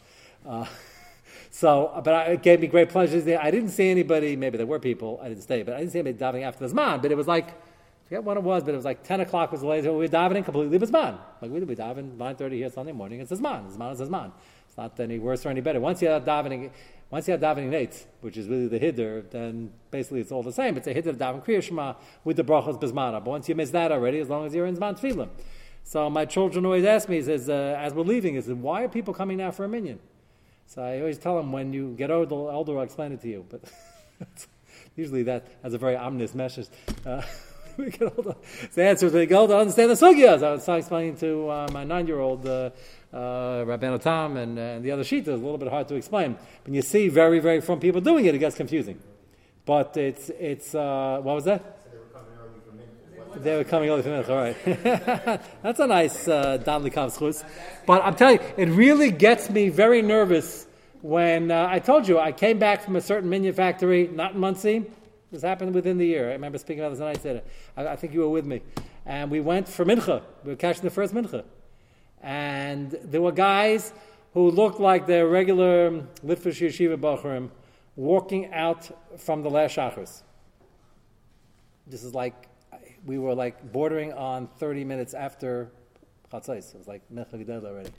Uh, 0.45 0.65
so, 1.51 2.01
but 2.03 2.13
I, 2.13 2.23
it 2.31 2.41
gave 2.41 2.61
me 2.61 2.67
great 2.67 2.89
pleasure. 2.89 3.37
I 3.39 3.51
didn't 3.51 3.69
see 3.69 3.89
anybody. 3.89 4.35
Maybe 4.35 4.57
there 4.57 4.65
were 4.65 4.79
people. 4.79 5.19
I 5.21 5.27
didn't 5.27 5.43
stay, 5.43 5.63
but 5.63 5.75
I 5.75 5.79
didn't 5.79 5.91
see 5.91 5.99
anybody 5.99 6.17
davening 6.17 6.43
after 6.43 6.65
the 6.65 6.73
zman. 6.73 7.01
But 7.01 7.11
it 7.11 7.15
was 7.15 7.27
like, 7.27 7.49
I 7.49 8.07
forget 8.07 8.23
what 8.23 8.37
it 8.37 8.43
was, 8.43 8.63
but 8.63 8.73
it 8.73 8.77
was 8.77 8.85
like 8.85 9.03
ten 9.03 9.19
o'clock 9.19 9.51
was 9.51 9.61
the 9.61 9.67
latest. 9.67 9.91
We 9.91 9.97
were 9.97 10.07
davening 10.07 10.45
completely 10.45 10.79
zman. 10.79 11.17
Like 11.41 11.51
we 11.51 11.59
daven 11.59 12.17
nine 12.17 12.35
thirty 12.35 12.57
here 12.57 12.69
Sunday 12.69 12.93
morning. 12.93 13.19
It's 13.19 13.31
zman. 13.31 13.69
Zman 13.75 13.93
is 13.93 13.99
zman. 13.99 14.31
It's 14.69 14.77
not 14.77 14.99
any 14.99 15.19
worse 15.19 15.45
or 15.45 15.49
any 15.49 15.61
better. 15.61 15.79
Once 15.79 16.01
you 16.01 16.07
have 16.07 16.23
davening, 16.23 16.69
once 17.09 17.27
you 17.27 17.31
have 17.31 17.41
davening 17.41 17.71
nates, 17.71 18.05
which 18.21 18.37
is 18.37 18.47
really 18.47 18.67
the 18.67 18.79
hiddur, 18.79 19.29
then 19.31 19.71
basically 19.89 20.21
it's 20.21 20.31
all 20.31 20.43
the 20.43 20.53
same. 20.53 20.77
It's 20.77 20.87
a 20.87 20.93
hiddur 20.93 21.15
daven 21.15 21.43
kriya 21.43 21.61
shema 21.63 21.95
with 22.23 22.37
the 22.37 22.43
brachos 22.43 22.79
bismana. 22.79 23.23
But 23.23 23.31
once 23.31 23.49
you 23.49 23.55
miss 23.55 23.71
that 23.71 23.91
already, 23.91 24.19
as 24.19 24.29
long 24.29 24.45
as 24.45 24.53
you're 24.53 24.67
in 24.67 24.77
zman 24.77 24.97
tefillah. 24.97 25.27
So 25.83 26.07
my 26.07 26.25
children 26.25 26.65
always 26.65 26.85
ask 26.85 27.09
me, 27.09 27.19
says, 27.19 27.49
uh, 27.49 27.75
as 27.79 27.95
we're 27.95 28.03
leaving, 28.03 28.35
he 28.35 28.41
says, 28.41 28.53
why 28.53 28.83
are 28.83 28.87
people 28.87 29.11
coming 29.11 29.37
now 29.37 29.49
for 29.49 29.65
a 29.65 29.67
minyan? 29.67 29.99
So 30.67 30.83
I 30.83 30.99
always 30.99 31.17
tell 31.17 31.35
them, 31.35 31.51
when 31.51 31.73
you 31.73 31.95
get 31.97 32.11
older, 32.11 32.35
I'll 32.77 32.81
explain 32.83 33.11
it 33.11 33.21
to 33.21 33.27
you. 33.27 33.43
But 33.49 33.61
usually 34.95 35.23
that 35.23 35.47
has 35.63 35.73
a 35.73 35.79
very 35.79 35.95
ominous 35.95 36.35
message. 36.35 36.67
Uh, 37.03 37.23
we 37.77 37.89
get 37.89 38.13
older. 38.15 38.35
So 38.43 38.67
the 38.75 38.83
answer 38.83 39.07
is 39.07 39.13
we 39.13 39.25
get 39.25 39.35
older, 39.35 39.55
understand 39.55 39.89
the 39.89 39.95
sugyas. 39.95 40.43
I 40.43 40.51
was 40.51 40.67
explaining 40.69 41.17
to 41.17 41.49
uh, 41.49 41.67
my 41.71 41.83
nine-year-old 41.85 42.45
uh, 42.45 42.69
uh, 43.13 43.65
Rabbeinu 43.65 44.01
Tam 44.01 44.37
and, 44.37 44.57
uh, 44.57 44.61
and 44.61 44.85
the 44.85 44.91
other 44.91 45.03
sheet. 45.03 45.23
is 45.23 45.29
a 45.29 45.35
little 45.35 45.57
bit 45.57 45.69
hard 45.69 45.87
to 45.87 45.95
explain. 45.95 46.37
When 46.65 46.73
you 46.73 46.81
see 46.81 47.07
very, 47.09 47.39
very 47.39 47.61
from 47.61 47.79
people 47.79 48.01
doing 48.01 48.25
it, 48.25 48.35
it 48.35 48.39
gets 48.39 48.55
confusing. 48.55 48.99
But 49.65 49.97
it's, 49.97 50.29
it's 50.29 50.73
uh, 50.75 51.19
what 51.21 51.35
was 51.35 51.45
that? 51.45 51.79
They 53.35 53.55
were 53.55 53.63
coming 53.63 53.89
early 53.89 54.01
for 54.01 54.09
mincha, 54.09 54.29
all 54.29 54.37
right. 54.37 55.41
That's 55.61 55.79
a 55.79 55.87
nice 55.87 56.27
uh, 56.27 56.57
Dan 56.57 56.83
Likav's 56.83 57.43
But 57.85 58.03
I'm 58.03 58.15
telling 58.15 58.39
you, 58.39 58.45
it 58.57 58.69
really 58.69 59.11
gets 59.11 59.49
me 59.49 59.69
very 59.69 60.01
nervous 60.01 60.65
when 61.01 61.51
uh, 61.51 61.67
I 61.69 61.79
told 61.79 62.07
you 62.07 62.19
I 62.19 62.31
came 62.31 62.57
back 62.59 62.83
from 62.83 62.95
a 62.95 63.01
certain 63.01 63.29
minyan 63.29 63.53
factory, 63.53 64.07
not 64.07 64.33
in 64.33 64.39
Monsey. 64.39 64.85
This 65.31 65.43
happened 65.43 65.75
within 65.75 65.97
the 65.99 66.07
year. 66.07 66.29
I 66.29 66.33
remember 66.33 66.57
speaking 66.57 66.83
about 66.83 66.89
this 66.89 66.99
and 66.99 67.09
I 67.09 67.13
said 67.13 67.35
it. 67.37 67.47
I, 67.77 67.87
I 67.89 67.95
think 67.95 68.13
you 68.13 68.21
were 68.21 68.29
with 68.29 68.45
me. 68.45 68.61
And 69.05 69.29
we 69.29 69.39
went 69.39 69.67
for 69.67 69.85
mincha. 69.85 70.23
We 70.43 70.51
were 70.51 70.57
catching 70.57 70.83
the 70.83 70.89
first 70.89 71.13
mincha. 71.13 71.43
And 72.21 72.91
there 73.03 73.21
were 73.21 73.31
guys 73.31 73.93
who 74.33 74.51
looked 74.51 74.79
like 74.79 75.07
their 75.07 75.27
regular 75.27 75.91
Litvish 76.25 76.61
Yeshiva 76.61 76.97
Bachurim 76.97 77.49
walking 77.95 78.51
out 78.53 78.89
from 79.17 79.43
the 79.43 79.49
last 79.49 79.75
Shachris. 79.75 80.23
This 81.87 82.03
is 82.03 82.13
like 82.13 82.47
we 83.05 83.17
were 83.17 83.33
like 83.33 83.71
bordering 83.71 84.13
on 84.13 84.47
30 84.57 84.83
minutes 84.83 85.13
after 85.13 85.71
Chatzais. 86.31 86.73
It 86.73 86.77
was 86.77 86.87
like 86.87 87.01
Mincha 87.13 87.65
already. 87.65 87.89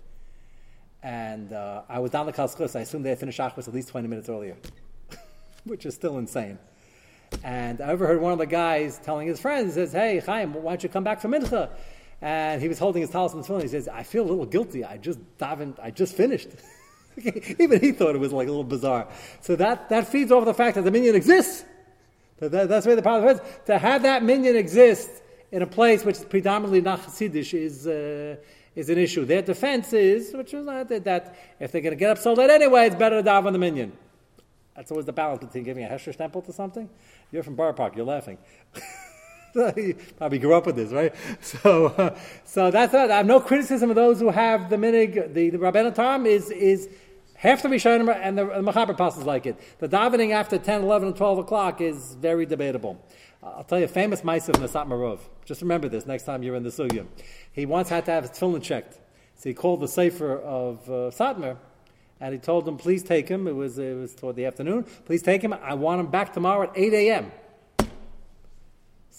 And 1.02 1.52
uh, 1.52 1.82
I 1.88 1.98
was 1.98 2.10
down 2.10 2.26
the 2.26 2.32
Kalskos. 2.32 2.76
I 2.76 2.80
assumed 2.80 3.04
they 3.04 3.10
had 3.10 3.18
finished 3.18 3.40
Achos 3.40 3.66
at 3.66 3.74
least 3.74 3.88
20 3.88 4.06
minutes 4.06 4.28
earlier, 4.28 4.56
which 5.64 5.86
is 5.86 5.94
still 5.94 6.18
insane. 6.18 6.58
And 7.42 7.80
I 7.80 7.90
overheard 7.90 8.20
one 8.20 8.32
of 8.32 8.38
the 8.38 8.46
guys 8.46 9.00
telling 9.02 9.26
his 9.26 9.40
friends, 9.40 9.74
he 9.74 9.80
says, 9.80 9.92
Hey, 9.92 10.18
Chaim, 10.18 10.52
why 10.52 10.72
don't 10.72 10.82
you 10.82 10.88
come 10.88 11.04
back 11.04 11.20
from 11.20 11.32
Mincha? 11.32 11.70
And 12.22 12.60
he 12.60 12.68
was 12.68 12.78
holding 12.78 13.02
his 13.02 13.10
talisman. 13.10 13.44
And 13.48 13.62
he 13.62 13.68
says, 13.68 13.88
I 13.88 14.02
feel 14.02 14.24
a 14.24 14.28
little 14.28 14.46
guilty. 14.46 14.84
I 14.84 14.98
just 14.98 15.18
davened, 15.38 15.78
I 15.80 15.90
just 15.90 16.14
finished. 16.16 16.48
Even 17.58 17.80
he 17.80 17.92
thought 17.92 18.14
it 18.14 18.18
was 18.18 18.32
like 18.32 18.46
a 18.46 18.50
little 18.50 18.64
bizarre. 18.64 19.08
So 19.40 19.56
that, 19.56 19.88
that 19.88 20.08
feeds 20.08 20.30
off 20.30 20.44
the 20.44 20.54
fact 20.54 20.76
that 20.76 20.82
the 20.82 20.90
minyan 20.90 21.14
exists. 21.14 21.64
That, 22.38 22.68
that's 22.68 22.86
where 22.86 22.96
the 22.96 23.02
problem 23.02 23.36
is. 23.36 23.40
To 23.66 23.78
have 23.78 24.02
that 24.02 24.22
minyan 24.22 24.56
exist 24.56 25.10
in 25.52 25.62
a 25.62 25.66
place 25.66 26.04
which 26.04 26.16
is 26.16 26.24
predominantly 26.24 26.80
not 26.80 27.00
Hasidish 27.00 27.54
is, 27.54 27.86
uh, 27.86 28.36
is 28.74 28.88
an 28.88 28.98
issue. 28.98 29.24
Their 29.24 29.42
defense 29.42 29.92
is, 29.92 30.32
which 30.34 30.54
is 30.54 30.64
not 30.64 30.88
that, 30.88 31.04
that 31.04 31.36
if 31.58 31.72
they're 31.72 31.80
going 31.80 31.92
to 31.92 31.98
get 31.98 32.10
up 32.10 32.18
so 32.18 32.32
late 32.32 32.50
anyway, 32.50 32.86
it's 32.86 32.96
better 32.96 33.16
to 33.16 33.22
dive 33.22 33.46
on 33.46 33.52
the 33.52 33.58
minyan. 33.58 33.92
That's 34.76 34.90
always 34.90 35.06
the 35.06 35.12
balance 35.12 35.40
between 35.40 35.64
giving 35.64 35.84
a 35.84 35.88
Hesher 35.88 36.16
temple 36.16 36.42
to 36.42 36.52
something. 36.52 36.88
You're 37.32 37.42
from 37.42 37.56
Boro 37.56 37.72
Park, 37.72 37.96
you're 37.96 38.06
laughing. 38.06 38.38
you 39.54 39.96
probably 40.18 40.38
grew 40.38 40.54
up 40.54 40.66
with 40.66 40.76
this, 40.76 40.90
right? 40.92 41.14
So, 41.40 41.86
uh, 41.86 42.18
so 42.44 42.70
that's 42.70 42.92
that. 42.92 43.10
I 43.10 43.18
have 43.18 43.26
no 43.26 43.40
criticism 43.40 43.90
of 43.90 43.96
those 43.96 44.20
who 44.20 44.30
have 44.30 44.70
the 44.70 44.76
minig. 44.76 45.34
The, 45.34 45.50
the 45.50 45.58
Rabbeinu 45.58 45.94
Tam 45.94 46.26
is, 46.26 46.50
is 46.50 46.88
Half 47.40 47.62
the 47.62 47.70
Rishonim 47.70 48.14
and 48.14 48.36
the, 48.36 48.44
the 48.44 48.60
Mechaber 48.60 48.94
passes 48.94 49.24
like 49.24 49.46
it. 49.46 49.58
The 49.78 49.88
davening 49.88 50.32
after 50.32 50.58
10, 50.58 50.82
11, 50.82 51.08
and 51.08 51.16
12 51.16 51.38
o'clock 51.38 51.80
is 51.80 52.14
very 52.16 52.44
debatable. 52.44 53.02
Uh, 53.42 53.54
I'll 53.56 53.64
tell 53.64 53.78
you 53.78 53.86
a 53.86 53.88
famous 53.88 54.20
Maisa 54.20 54.50
of 54.50 54.60
the 54.60 54.68
Satmar 54.68 54.98
Rov. 54.98 55.20
Just 55.46 55.62
remember 55.62 55.88
this 55.88 56.04
next 56.04 56.24
time 56.24 56.42
you're 56.42 56.54
in 56.54 56.64
the 56.64 56.68
Sugya. 56.68 57.06
He 57.50 57.64
once 57.64 57.88
had 57.88 58.04
to 58.04 58.10
have 58.10 58.24
his 58.24 58.32
tefillin 58.32 58.62
checked. 58.62 58.98
So 59.36 59.48
he 59.48 59.54
called 59.54 59.80
the 59.80 59.88
Sefer 59.88 60.36
of 60.36 60.86
uh, 60.90 61.10
Satmar, 61.10 61.56
and 62.20 62.34
he 62.34 62.38
told 62.38 62.68
him, 62.68 62.76
please 62.76 63.02
take 63.02 63.26
him. 63.28 63.48
It 63.48 63.54
was, 63.54 63.78
it 63.78 63.96
was 63.96 64.14
toward 64.14 64.36
the 64.36 64.44
afternoon. 64.44 64.84
Please 65.06 65.22
take 65.22 65.40
him. 65.40 65.54
I 65.54 65.72
want 65.72 66.00
him 66.00 66.08
back 66.08 66.34
tomorrow 66.34 66.64
at 66.64 66.72
8 66.76 66.92
a.m. 66.92 67.32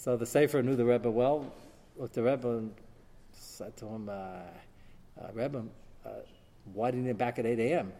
So 0.02 0.16
the 0.16 0.26
Sefer 0.26 0.64
knew 0.64 0.74
the 0.74 0.84
Rebbe 0.84 1.08
well, 1.08 1.46
looked 1.96 2.18
at 2.18 2.24
the 2.24 2.28
Rebbe 2.28 2.48
and 2.48 2.74
said 3.34 3.76
to 3.76 3.86
him, 3.86 4.08
uh, 4.08 4.12
uh, 4.12 4.42
Rebbe, 5.32 5.62
uh, 6.04 6.08
why 6.74 6.90
didn't 6.90 7.06
you 7.06 7.14
back 7.14 7.38
at 7.38 7.46
8 7.46 7.60
a.m.? 7.60 7.92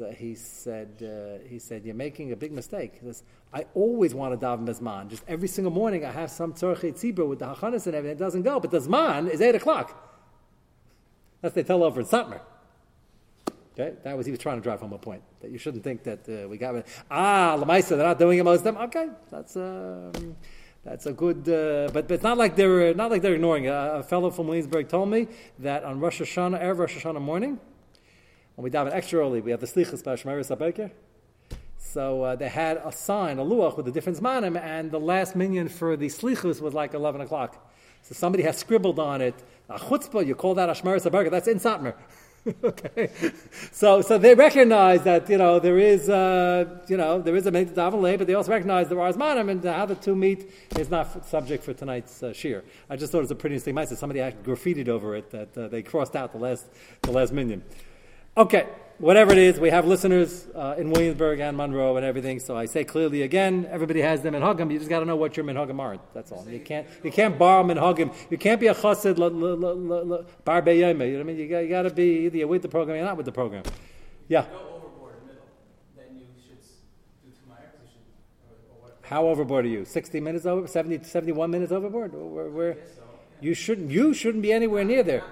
uh, 0.00 0.06
he 0.06 0.34
said, 0.34 0.88
uh, 1.00 1.46
he 1.48 1.60
said, 1.60 1.84
you're 1.84 1.94
making 1.94 2.32
a 2.32 2.36
big 2.36 2.50
mistake. 2.50 2.94
He 3.00 3.06
says, 3.06 3.22
I 3.54 3.66
always 3.74 4.12
want 4.12 4.38
to 4.38 4.44
daven 4.44 4.66
Zman. 4.66 5.08
Just 5.08 5.22
every 5.28 5.46
single 5.46 5.72
morning 5.72 6.04
I 6.04 6.10
have 6.10 6.32
some 6.32 6.52
tzorchei 6.52 6.92
tzibur 6.92 7.28
with 7.28 7.38
the 7.38 7.46
hachanas 7.46 7.86
and 7.86 7.94
everything. 7.94 8.16
It 8.16 8.18
doesn't 8.18 8.42
go. 8.42 8.58
But 8.58 8.72
the 8.72 8.80
Zman 8.80 9.30
is 9.30 9.40
8 9.40 9.54
o'clock. 9.54 10.18
That's 11.42 11.54
they 11.54 11.62
tell 11.62 11.84
over 11.84 12.00
in 12.00 12.06
Satmar. 12.06 12.40
Okay? 13.78 13.94
That 14.04 14.16
was, 14.16 14.24
he 14.24 14.32
was 14.32 14.40
trying 14.40 14.56
to 14.56 14.62
drive 14.62 14.80
home 14.80 14.94
a 14.94 14.98
point. 14.98 15.22
That 15.40 15.50
you 15.50 15.58
shouldn't 15.58 15.84
think 15.84 16.02
that 16.04 16.26
uh, 16.28 16.48
we 16.48 16.56
got, 16.56 16.76
it. 16.76 16.86
ah, 17.10 17.56
Lamaisa, 17.58 17.90
they're 17.90 17.98
not 17.98 18.18
doing 18.18 18.38
it 18.38 18.42
most 18.42 18.60
of 18.60 18.64
them. 18.64 18.76
Okay, 18.78 19.08
that's, 19.30 19.56
um, 19.56 20.36
that's 20.82 21.04
a 21.04 21.12
good, 21.12 21.48
uh, 21.48 21.92
but, 21.92 22.08
but 22.08 22.14
it's 22.14 22.22
not 22.22 22.38
like 22.38 22.56
they're, 22.56 22.94
not 22.94 23.10
like 23.10 23.20
they're 23.20 23.34
ignoring 23.34 23.64
it. 23.64 23.68
A, 23.68 23.96
a 23.96 24.02
fellow 24.02 24.30
from 24.30 24.46
Williamsburg 24.46 24.88
told 24.88 25.10
me 25.10 25.28
that 25.58 25.84
on 25.84 26.00
Rosh 26.00 26.22
Hashanah, 26.22 26.62
Erev 26.62 26.78
Rosh 26.78 26.96
Hashanah 26.96 27.20
morning, 27.20 27.60
when 28.54 28.64
we 28.64 28.70
dive 28.70 28.86
in 28.86 28.94
extra 28.94 29.20
early, 29.20 29.42
we 29.42 29.50
have 29.50 29.60
the 29.60 29.66
slichas 29.66 30.02
by 30.02 30.14
Abeker. 30.14 30.90
So 31.76 32.22
uh, 32.22 32.36
they 32.36 32.48
had 32.48 32.78
a 32.78 32.90
sign, 32.90 33.38
a 33.38 33.44
luach 33.44 33.76
with 33.76 33.86
a 33.88 33.92
different 33.92 34.18
zmanim, 34.18 34.58
and 34.58 34.90
the 34.90 34.98
last 34.98 35.36
minyan 35.36 35.68
for 35.68 35.96
the 35.96 36.06
slichus 36.06 36.62
was 36.62 36.72
like 36.72 36.94
11 36.94 37.20
o'clock. 37.20 37.70
So 38.02 38.14
somebody 38.14 38.42
has 38.44 38.56
scribbled 38.56 38.98
on 38.98 39.20
it, 39.20 39.34
a 39.68 39.78
chutzpah, 39.78 40.26
you 40.26 40.34
call 40.34 40.54
that 40.54 40.70
a 40.70 40.72
Shemaris 40.72 41.30
that's 41.30 41.48
in 41.48 41.58
Satmar. 41.58 41.94
okay, 42.64 43.10
so 43.72 44.00
so 44.02 44.18
they 44.18 44.34
recognize 44.34 45.02
that 45.02 45.28
you 45.28 45.36
know 45.36 45.58
there 45.58 45.78
is 45.78 46.08
uh, 46.08 46.80
you 46.86 46.96
know 46.96 47.20
there 47.20 47.34
is 47.34 47.46
a 47.46 47.50
minyan 47.50 47.74
daven 47.74 48.00
but 48.18 48.26
they 48.26 48.34
also 48.34 48.52
recognize 48.52 48.88
there 48.88 49.00
are 49.00 49.12
zmanim, 49.12 49.50
and 49.50 49.64
how 49.64 49.84
the 49.84 49.96
two 49.96 50.14
meet 50.14 50.50
is 50.78 50.88
not 50.88 51.26
subject 51.26 51.64
for 51.64 51.72
tonight's 51.72 52.22
uh. 52.22 52.32
I 52.88 52.96
just 52.96 53.10
thought 53.10 53.18
it 53.18 53.22
was 53.22 53.30
a 53.32 53.34
pretty 53.34 53.54
interesting 53.54 53.74
message. 53.74 53.98
Somebody 53.98 54.20
actually 54.20 54.44
graffitied 54.44 54.88
over 54.88 55.16
it 55.16 55.30
that 55.30 55.58
uh, 55.58 55.68
they 55.68 55.82
crossed 55.82 56.14
out 56.14 56.32
the 56.32 56.38
last 56.38 56.66
the 57.02 57.10
last 57.10 57.32
minyan. 57.32 57.64
Okay, 58.36 58.68
whatever 58.98 59.32
it 59.32 59.38
is, 59.38 59.60
we 59.60 59.70
have 59.70 59.86
listeners 59.86 60.46
uh, 60.54 60.74
in 60.78 60.90
Williamsburg 60.90 61.40
and 61.40 61.56
Monroe 61.56 61.96
and 61.96 62.04
everything. 62.04 62.40
So 62.40 62.56
I 62.56 62.66
say 62.66 62.84
clearly 62.84 63.22
again, 63.22 63.66
everybody 63.70 64.00
has 64.00 64.22
them 64.22 64.34
in 64.34 64.42
Hagim. 64.42 64.72
You 64.72 64.78
just 64.78 64.90
got 64.90 65.00
to 65.00 65.04
know 65.04 65.16
what 65.16 65.36
your 65.36 65.44
minhagim 65.44 65.78
are. 65.80 65.98
That's 66.14 66.32
all. 66.32 66.46
You 66.48 66.60
can't 66.60 66.86
you 67.02 67.10
can't 67.10 67.38
borrow 67.38 67.62
minhagim. 67.64 68.14
You 68.30 68.38
can't 68.38 68.60
be 68.60 68.68
a 68.68 68.74
chassid 68.74 69.16
bar 70.44 70.70
You 70.70 70.82
know 70.82 70.94
what 70.94 71.20
I 71.20 71.22
mean? 71.22 71.36
You 71.36 71.48
got, 71.48 71.58
you 71.60 71.68
got 71.68 71.82
to 71.82 71.90
be 71.90 72.26
either 72.26 72.38
you're 72.38 72.48
with 72.48 72.62
the 72.62 72.68
program 72.68 73.02
or 73.02 73.04
not 73.04 73.16
with 73.16 73.26
the 73.26 73.32
program. 73.32 73.64
Yeah. 74.28 74.46
How 79.02 79.28
overboard 79.28 79.64
are 79.64 79.68
you? 79.68 79.84
60 79.84 80.18
minutes 80.18 80.46
over? 80.46 80.66
70, 80.66 81.04
71 81.04 81.48
minutes 81.48 81.70
overboard? 81.70 82.12
Where, 82.12 82.50
where, 82.50 82.76
you 83.40 83.54
shouldn't 83.54 83.90
you 83.90 84.12
shouldn't 84.12 84.42
be 84.42 84.52
anywhere 84.52 84.82
near 84.82 85.04
there. 85.04 85.22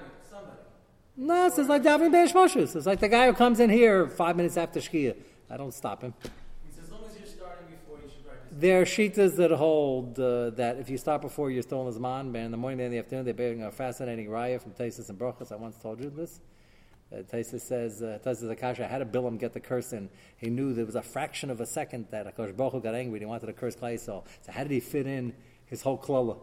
No, 1.16 1.46
it's 1.46 1.56
like 1.58 1.82
davening 1.82 2.10
Be'esh 2.10 2.32
Moshes. 2.32 2.74
It's 2.74 2.86
like 2.86 2.98
the 2.98 3.08
guy 3.08 3.26
who 3.26 3.34
comes 3.34 3.60
in 3.60 3.70
here 3.70 4.08
five 4.08 4.36
minutes 4.36 4.56
after 4.56 4.80
Shkia. 4.80 5.14
I 5.48 5.56
don't 5.56 5.72
stop 5.72 6.02
him. 6.02 6.12
As 6.24 6.90
long 6.90 7.02
as 7.08 7.16
you're 7.16 7.26
starting 7.26 7.66
before, 7.68 7.98
you 8.02 8.10
should 8.10 8.26
practice. 8.26 8.50
There 8.50 8.80
are 8.80 8.84
shitas 8.84 9.36
that 9.36 9.52
hold 9.52 10.18
uh, 10.18 10.50
that 10.50 10.78
if 10.78 10.90
you 10.90 10.98
start 10.98 11.22
before 11.22 11.52
you're 11.52 11.62
still 11.62 11.86
in 11.86 11.94
Zman, 11.94 12.32
but 12.32 12.40
in 12.40 12.50
the 12.50 12.56
morning 12.56 12.80
and 12.80 12.86
in 12.86 12.92
the 12.92 12.98
afternoon, 12.98 13.24
they're 13.24 13.32
bearing 13.32 13.62
a 13.62 13.70
fascinating 13.70 14.26
raya 14.26 14.60
from 14.60 14.72
Tesis 14.72 15.08
and 15.08 15.16
Brochus. 15.16 15.52
I 15.52 15.56
once 15.56 15.76
told 15.76 16.00
you 16.00 16.10
this. 16.10 16.40
Uh, 17.12 17.18
Tesis 17.18 17.60
says, 17.60 18.02
uh, 18.02 18.18
Tesis 18.24 18.50
Akasha 18.50 18.88
had 18.88 19.00
a 19.00 19.04
Bilam 19.04 19.38
get 19.38 19.52
the 19.52 19.60
curse 19.60 19.92
in. 19.92 20.10
He 20.36 20.50
knew 20.50 20.72
there 20.74 20.86
was 20.86 20.96
a 20.96 21.02
fraction 21.02 21.48
of 21.48 21.60
a 21.60 21.66
second 21.66 22.08
that 22.10 22.26
Akash 22.26 22.56
Baruch 22.56 22.82
got 22.82 22.96
angry 22.96 23.18
and 23.18 23.22
he 23.22 23.26
wanted 23.26 23.46
to 23.46 23.52
curse 23.52 23.76
Klai 23.76 24.00
So 24.00 24.24
how 24.48 24.64
did 24.64 24.72
he 24.72 24.80
fit 24.80 25.06
in 25.06 25.32
his 25.66 25.82
whole 25.82 25.98
klala? 25.98 26.38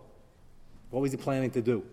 What 0.92 1.01
was 1.01 1.12
he 1.12 1.18
planning 1.18 1.51
to 1.51 1.62
do? 1.62 1.84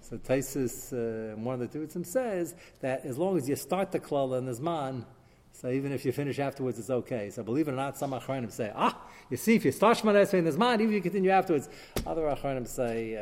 So 0.00 0.18
Taisus, 0.18 0.92
uh, 0.92 1.36
one 1.36 1.60
of 1.60 1.70
the 1.70 1.78
Tutzim 1.78 2.04
says 2.04 2.54
that 2.80 3.04
as 3.04 3.18
long 3.18 3.36
as 3.36 3.48
you 3.48 3.56
start 3.56 3.92
the 3.92 4.00
klala 4.00 4.38
in 4.38 4.46
the 4.46 4.52
Zman, 4.52 5.04
so 5.52 5.68
even 5.68 5.92
if 5.92 6.04
you 6.04 6.12
finish 6.12 6.38
afterwards, 6.38 6.78
it's 6.78 6.90
okay. 6.90 7.30
So 7.30 7.42
believe 7.42 7.68
it 7.68 7.72
or 7.72 7.76
not, 7.76 7.98
some 7.98 8.12
Achronim 8.12 8.50
say, 8.50 8.72
ah, 8.74 8.96
you 9.28 9.36
see, 9.36 9.54
if 9.54 9.64
you 9.64 9.72
start 9.72 9.98
Shemana 9.98 10.22
Esrei 10.22 10.38
in 10.38 10.44
the 10.44 10.52
Zman, 10.52 10.74
even 10.74 10.88
if 10.88 10.92
you 10.92 11.00
continue 11.02 11.30
afterwards. 11.30 11.68
Other 12.06 12.22
Achronim 12.22 12.66
say, 12.66 13.14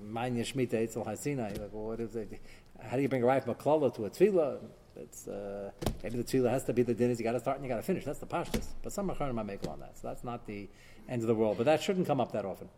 Manya 0.00 0.44
Shemitah 0.44 0.74
Eitzel 0.74 1.06
Hasina. 1.06 1.50
Like, 1.50 1.72
well, 1.72 1.86
what 1.86 2.00
is 2.00 2.14
it? 2.14 2.40
How 2.80 2.96
do 2.96 3.02
you 3.02 3.08
bring 3.08 3.22
a 3.22 3.26
right 3.26 3.42
from 3.42 3.52
a 3.52 3.54
klala 3.54 3.94
to 3.96 4.04
a 4.04 4.10
tefillah? 4.10 4.60
It's, 4.96 5.26
uh, 5.26 5.72
maybe 6.02 6.18
the 6.18 6.24
tefillah 6.24 6.50
has 6.50 6.64
to 6.64 6.72
be 6.72 6.82
the 6.82 6.94
dinners. 6.94 7.18
You 7.18 7.24
got 7.24 7.32
to 7.32 7.40
start 7.40 7.56
and 7.56 7.64
you 7.64 7.68
got 7.68 7.76
to 7.76 7.82
finish. 7.82 8.04
That's 8.04 8.20
the 8.20 8.26
pashtus. 8.26 8.66
But 8.82 8.92
some 8.92 9.10
Achronim 9.10 9.34
might 9.34 9.46
make 9.46 9.66
on 9.66 9.80
that. 9.80 9.98
So 9.98 10.06
that's 10.06 10.22
not 10.22 10.46
the 10.46 10.68
end 11.08 11.22
of 11.22 11.28
the 11.28 11.34
world. 11.34 11.56
But 11.56 11.64
that 11.64 11.82
shouldn't 11.82 12.06
come 12.06 12.20
up 12.20 12.32
that 12.32 12.44
often. 12.44 12.68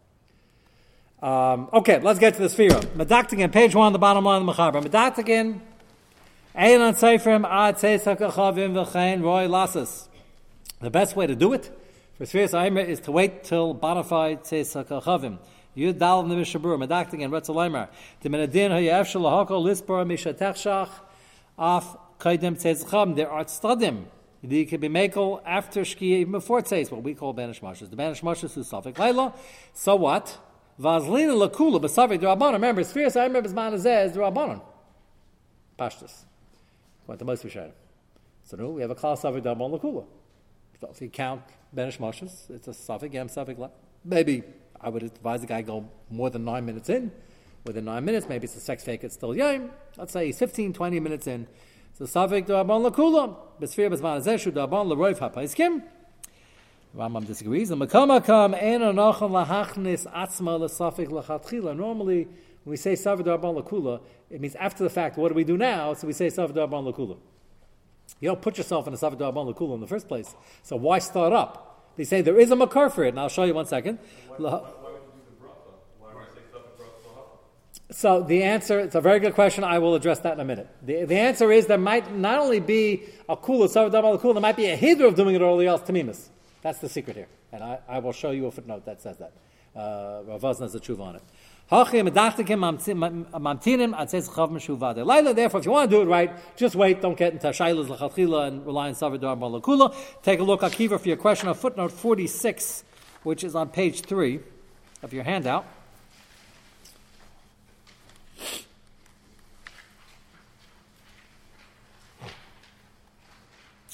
Um, 1.23 1.71
okay, 1.73 1.99
let's 2.01 2.19
get 2.19 2.35
to 2.35 2.43
the 2.43 2.49
Sphira. 2.49 2.85
Medaktigan, 2.89 3.51
page 3.51 3.75
one, 3.75 3.93
the 3.95 3.99
bottom 3.99 4.25
line 4.25 4.43
of 4.43 4.47
the 4.47 4.53
Mechaber. 4.53 4.85
Medaktigan, 4.85 5.61
Eilan 6.55 6.93
Seifrim, 6.93 7.49
Ad 7.49 7.77
Seisakachavim, 7.77 8.75
V'chein, 8.75 9.23
Roy 9.23 9.47
Lassus. 9.47 10.09
The 10.81 10.91
best 10.91 11.17
way 11.17 11.27
to 11.27 11.35
do 11.35 11.55
it 11.55 11.71
for 12.19 12.25
Sphira 12.25 12.67
Aimer 12.67 12.83
is 12.83 13.01
to 13.01 13.13
wait 13.13 13.45
till 13.45 13.75
bonafide 13.75 14.43
Seisakachavim. 14.43 15.39
Yud 15.75 15.99
Dal 15.99 16.21
in 16.21 16.29
the 16.29 16.35
Mechaber, 16.35 16.87
Medaktigan, 16.87 17.31
Retzaleimer. 17.31 17.89
The 18.21 18.29
Menadin, 18.29 18.71
Hayev 18.71 19.07
Shalahako, 19.07 19.63
Lispor, 19.63 20.05
Mishatechshach, 20.07 20.91
Af, 21.59 21.97
Kaidim, 22.19 22.61
Tzezcham. 22.61 23.17
There 23.17 23.31
are 23.31 23.45
tzadim. 23.45 24.05
The 24.45 24.67
can 24.67 24.81
be 24.81 24.89
makel 24.89 25.41
after 25.45 25.81
Shkia, 25.81 26.19
even 26.19 26.33
before 26.33 26.59
it 26.59 26.69
says 26.69 26.91
what 26.91 27.03
we 27.03 27.15
call 27.15 27.33
Banish 27.33 27.61
Mashas. 27.61 27.91
The 27.91 27.97
Banish 27.97 28.21
Mashas 28.21 28.57
is 28.59 28.69
Suffolk 28.69 28.99
Laila. 28.99 29.33
So 29.73 29.97
what? 29.97 30.39
Vazlina 30.81 31.49
lakula 31.49 31.81
b'savik 31.81 32.21
drabanon. 32.21 32.55
Remember, 32.55 32.85
spheres 32.85 33.17
I 33.17 33.25
remember 33.25 33.49
zman 33.49 33.73
azeh 33.73 34.07
is 34.07 34.13
drabanon. 34.13 34.61
Pashtus. 35.79 36.25
What 37.07 37.19
the 37.19 37.25
most 37.25 37.45
we 37.45 37.51
share. 37.51 37.71
So 38.45 38.57
no, 38.57 38.71
we 38.71 38.83
have 38.83 38.91
a 38.91 38.95
class 38.95 39.23
savik 39.23 39.43
drabanon 39.43 39.81
lakula. 39.81 40.05
So 40.81 40.89
if 40.91 41.01
you 41.01 41.09
count 41.09 41.43
benish 41.75 41.99
moshes, 41.99 42.51
it's 42.51 42.69
a 42.69 42.73
savik 42.73 43.15
yam 43.15 43.29
savik. 43.29 43.71
Maybe 44.05 44.43
I 44.81 44.91
would 44.91 45.03
advise 45.03 45.41
the 45.41 45.47
guy 45.47 45.63
go 45.63 45.89
more 46.11 46.29
than 46.29 46.45
nine 46.45 46.67
minutes 46.67 46.91
in. 46.91 47.11
Within 47.65 47.87
nine 47.87 48.05
minutes, 48.05 48.29
maybe 48.29 48.45
it's 48.45 48.55
a 48.57 48.61
sex 48.61 48.85
fake, 48.85 49.03
it's 49.03 49.15
still 49.15 49.35
yom. 49.35 49.71
Let's 49.97 50.13
say 50.13 50.27
he's 50.27 50.39
15, 50.39 50.75
20 50.75 51.01
minutes 51.01 51.27
in. 51.27 51.47
So 51.95 52.05
savik 52.05 52.47
drabanon 52.47 52.91
lakula. 52.91 53.37
B'sphere 53.61 53.91
b'zman 53.91 54.21
azeh 54.21 54.39
shu 54.39 54.53
drabanon 54.53 54.89
l'roiv 54.89 55.19
hapaiskim. 55.19 55.83
Rambam 56.95 57.27
disagrees. 57.27 57.71
And 57.71 57.81
makamakam 57.81 58.61
ena 58.61 58.93
nachon 58.93 59.31
lahachnis 59.31 60.07
atzma 60.13 60.59
l'safik 60.61 61.09
lachatchila. 61.09 61.77
Normally, 61.77 62.25
when 62.25 62.73
we 62.73 62.77
say 62.77 62.95
savidar 62.95 63.41
ban 63.41 63.55
lakula, 63.55 64.01
it 64.31 64.41
means 64.41 64.55
after 64.57 64.85
the 64.85 64.91
fact. 64.91 65.17
What 65.17 65.29
do 65.29 65.35
we 65.35 65.45
do 65.45 65.57
now? 65.57 65.95
So 65.95 66.07
we 66.07 66.13
say 66.13 66.29
savidar 66.29 66.71
ban 66.71 66.85
lakula. 66.85 67.17
You 68.21 68.29
don't 68.29 68.41
put 68.41 68.57
yourself 68.57 68.87
in 68.87 68.95
a 68.95 68.97
savidar 68.97 69.35
ban 69.35 69.47
lakula 69.47 69.75
in 69.75 69.81
the 69.81 69.87
first 69.87 70.09
place. 70.09 70.35
So 70.63 70.77
why 70.77 70.99
start 70.99 71.33
up? 71.33 71.93
They 71.97 72.05
say 72.05 72.23
there 72.23 72.39
is 72.39 72.51
a 72.51 72.57
makar 72.57 72.91
for 72.91 73.05
it, 73.05 73.11
and 73.11 73.21
I'll 73.21 73.29
show 73.29 73.45
you 73.45 73.55
one 73.55 73.67
second. 73.67 73.99
So 77.91 78.23
the 78.23 78.43
answer, 78.43 78.81
it's 78.81 78.95
a 78.95 79.01
very 79.01 79.21
good 79.21 79.35
question. 79.35 79.65
I 79.65 79.79
will 79.79 79.95
address 79.95 80.19
that 80.21 80.35
in 80.35 80.41
a 80.41 80.45
minute. 80.45 80.69
The, 80.83 81.05
the 81.05 81.17
answer 81.17 81.53
is 81.53 81.67
there 81.67 81.79
might 81.79 82.13
not 82.15 82.39
only 82.39 82.61
be 82.61 83.05
a 83.29 83.37
kula, 83.37 83.69
savidar 83.69 84.03
ban 84.03 84.19
lakula, 84.19 84.35
there 84.35 84.43
might 84.43 84.57
be 84.57 84.67
a 84.67 84.77
hidra 84.77 85.07
of 85.09 85.15
doing 85.15 85.35
it 85.35 85.41
early 85.41 85.67
else 85.67 85.83
tamimus. 85.83 86.29
That's 86.63 86.79
the 86.79 86.89
secret 86.89 87.17
here. 87.17 87.29
And 87.53 87.63
I, 87.63 87.79
I 87.89 87.99
will 87.99 88.13
show 88.13 88.31
you 88.31 88.47
a 88.47 88.51
footnote 88.51 88.85
that 88.87 89.01
says 89.01 89.19
that. 89.19 89.33
Uh, 89.75 90.23
Rav 90.27 90.43
has 90.43 90.75
a 90.75 90.81
tshuva 90.81 91.01
on 91.01 91.17
it. 91.17 91.23
Therefore, 91.69 91.99
if 91.99 92.05
you 95.67 95.73
want 95.73 95.91
to 95.91 95.97
do 95.97 96.03
it 96.03 96.07
right, 96.07 96.57
just 96.57 96.77
wait. 96.77 97.03
Don't 97.03 97.19
get 97.19 97.33
into 97.33 97.49
shailas 97.49 97.89
lachatchila 97.89 98.49
and 98.49 98.65
rely 98.65 98.89
on 98.89 98.95
savidar 98.95 99.37
malakula. 99.37 99.93
Take 100.23 100.39
a 100.39 100.45
look, 100.45 100.61
Akiva, 100.61 101.01
for 101.01 101.09
your 101.09 101.17
question 101.17 101.49
of 101.49 101.59
footnote 101.59 101.91
46, 101.91 102.85
which 103.25 103.43
is 103.43 103.57
on 103.57 103.71
page 103.71 104.03
3 104.03 104.39
of 105.03 105.13
your 105.13 105.25
handout. 105.25 105.67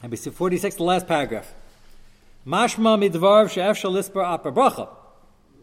And 0.02 0.10
we 0.10 0.16
see 0.16 0.30
46, 0.30 0.76
the 0.76 0.82
last 0.82 1.06
paragraph. 1.06 1.54
Mashma 2.46 2.98
midvarv 2.98 3.50
she'ef 3.50 3.80
shalisper 3.80 4.24
upper 4.24 4.50
bracha. 4.50 4.88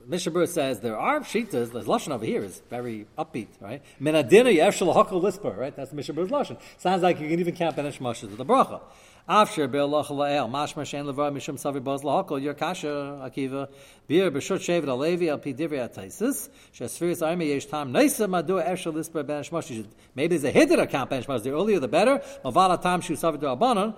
Mechaber 0.09 0.47
says 0.47 0.79
there 0.79 0.97
are 0.97 1.19
shitas. 1.19 1.71
The 1.71 1.81
lashon 1.81 2.13
over 2.13 2.25
here 2.25 2.41
is 2.41 2.61
very 2.69 3.05
upbeat, 3.17 3.49
right? 3.59 3.83
Menadina 4.01 4.53
yef 4.53 4.79
shalahakol 4.79 5.21
lisper, 5.21 5.55
right? 5.55 5.75
That's 5.75 5.91
Mechaber's 5.91 6.29
lashon. 6.29 6.57
Sounds 6.77 7.03
like 7.03 7.19
you 7.19 7.27
can 7.27 7.39
even 7.39 7.53
count 7.53 7.75
benish 7.75 7.99
mashas 7.99 8.29
with 8.29 8.37
the 8.37 8.45
bracha. 8.45 8.79
After 9.27 9.67
be'alach 9.67 10.07
la'el 10.07 10.49
mashma 10.49 10.83
shein 10.83 11.05
levar 11.05 11.33
mishum 11.33 11.59
savi 11.59 11.83
baz 11.83 12.01
lahakol 12.01 12.41
your 12.41 12.53
kasha 12.53 12.87
akiva 13.21 13.67
bir 14.07 14.31
b'shut 14.31 14.59
shevet 14.59 14.85
alevi 14.85 15.29
al 15.29 15.37
pi 15.37 15.53
divri 15.53 15.77
ataisis 15.77 16.49
shesfiris 16.73 17.45
yesh 17.45 17.65
tam 17.65 17.91
neisa 17.91 18.27
madu 18.27 18.57
ef 18.57 18.79
shalisper 18.79 19.25
benish 19.25 19.51
mashas. 19.51 19.85
Maybe 20.15 20.37
there's 20.37 20.45
a 20.45 20.57
hidden 20.57 20.87
count 20.87 21.11
benish 21.11 21.25
mashas. 21.25 21.43
The 21.43 21.51
earlier 21.51 21.79
the 21.79 21.89
better. 21.89 22.23
Mavala 22.45 22.81
tam 22.81 23.01
shu 23.01 23.13
savi 23.13 23.37
do 23.37 23.47
abanon. 23.47 23.95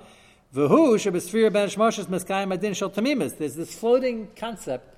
There's 3.37 3.55
this 3.55 3.73
floating 3.73 4.27
concept, 4.35 4.97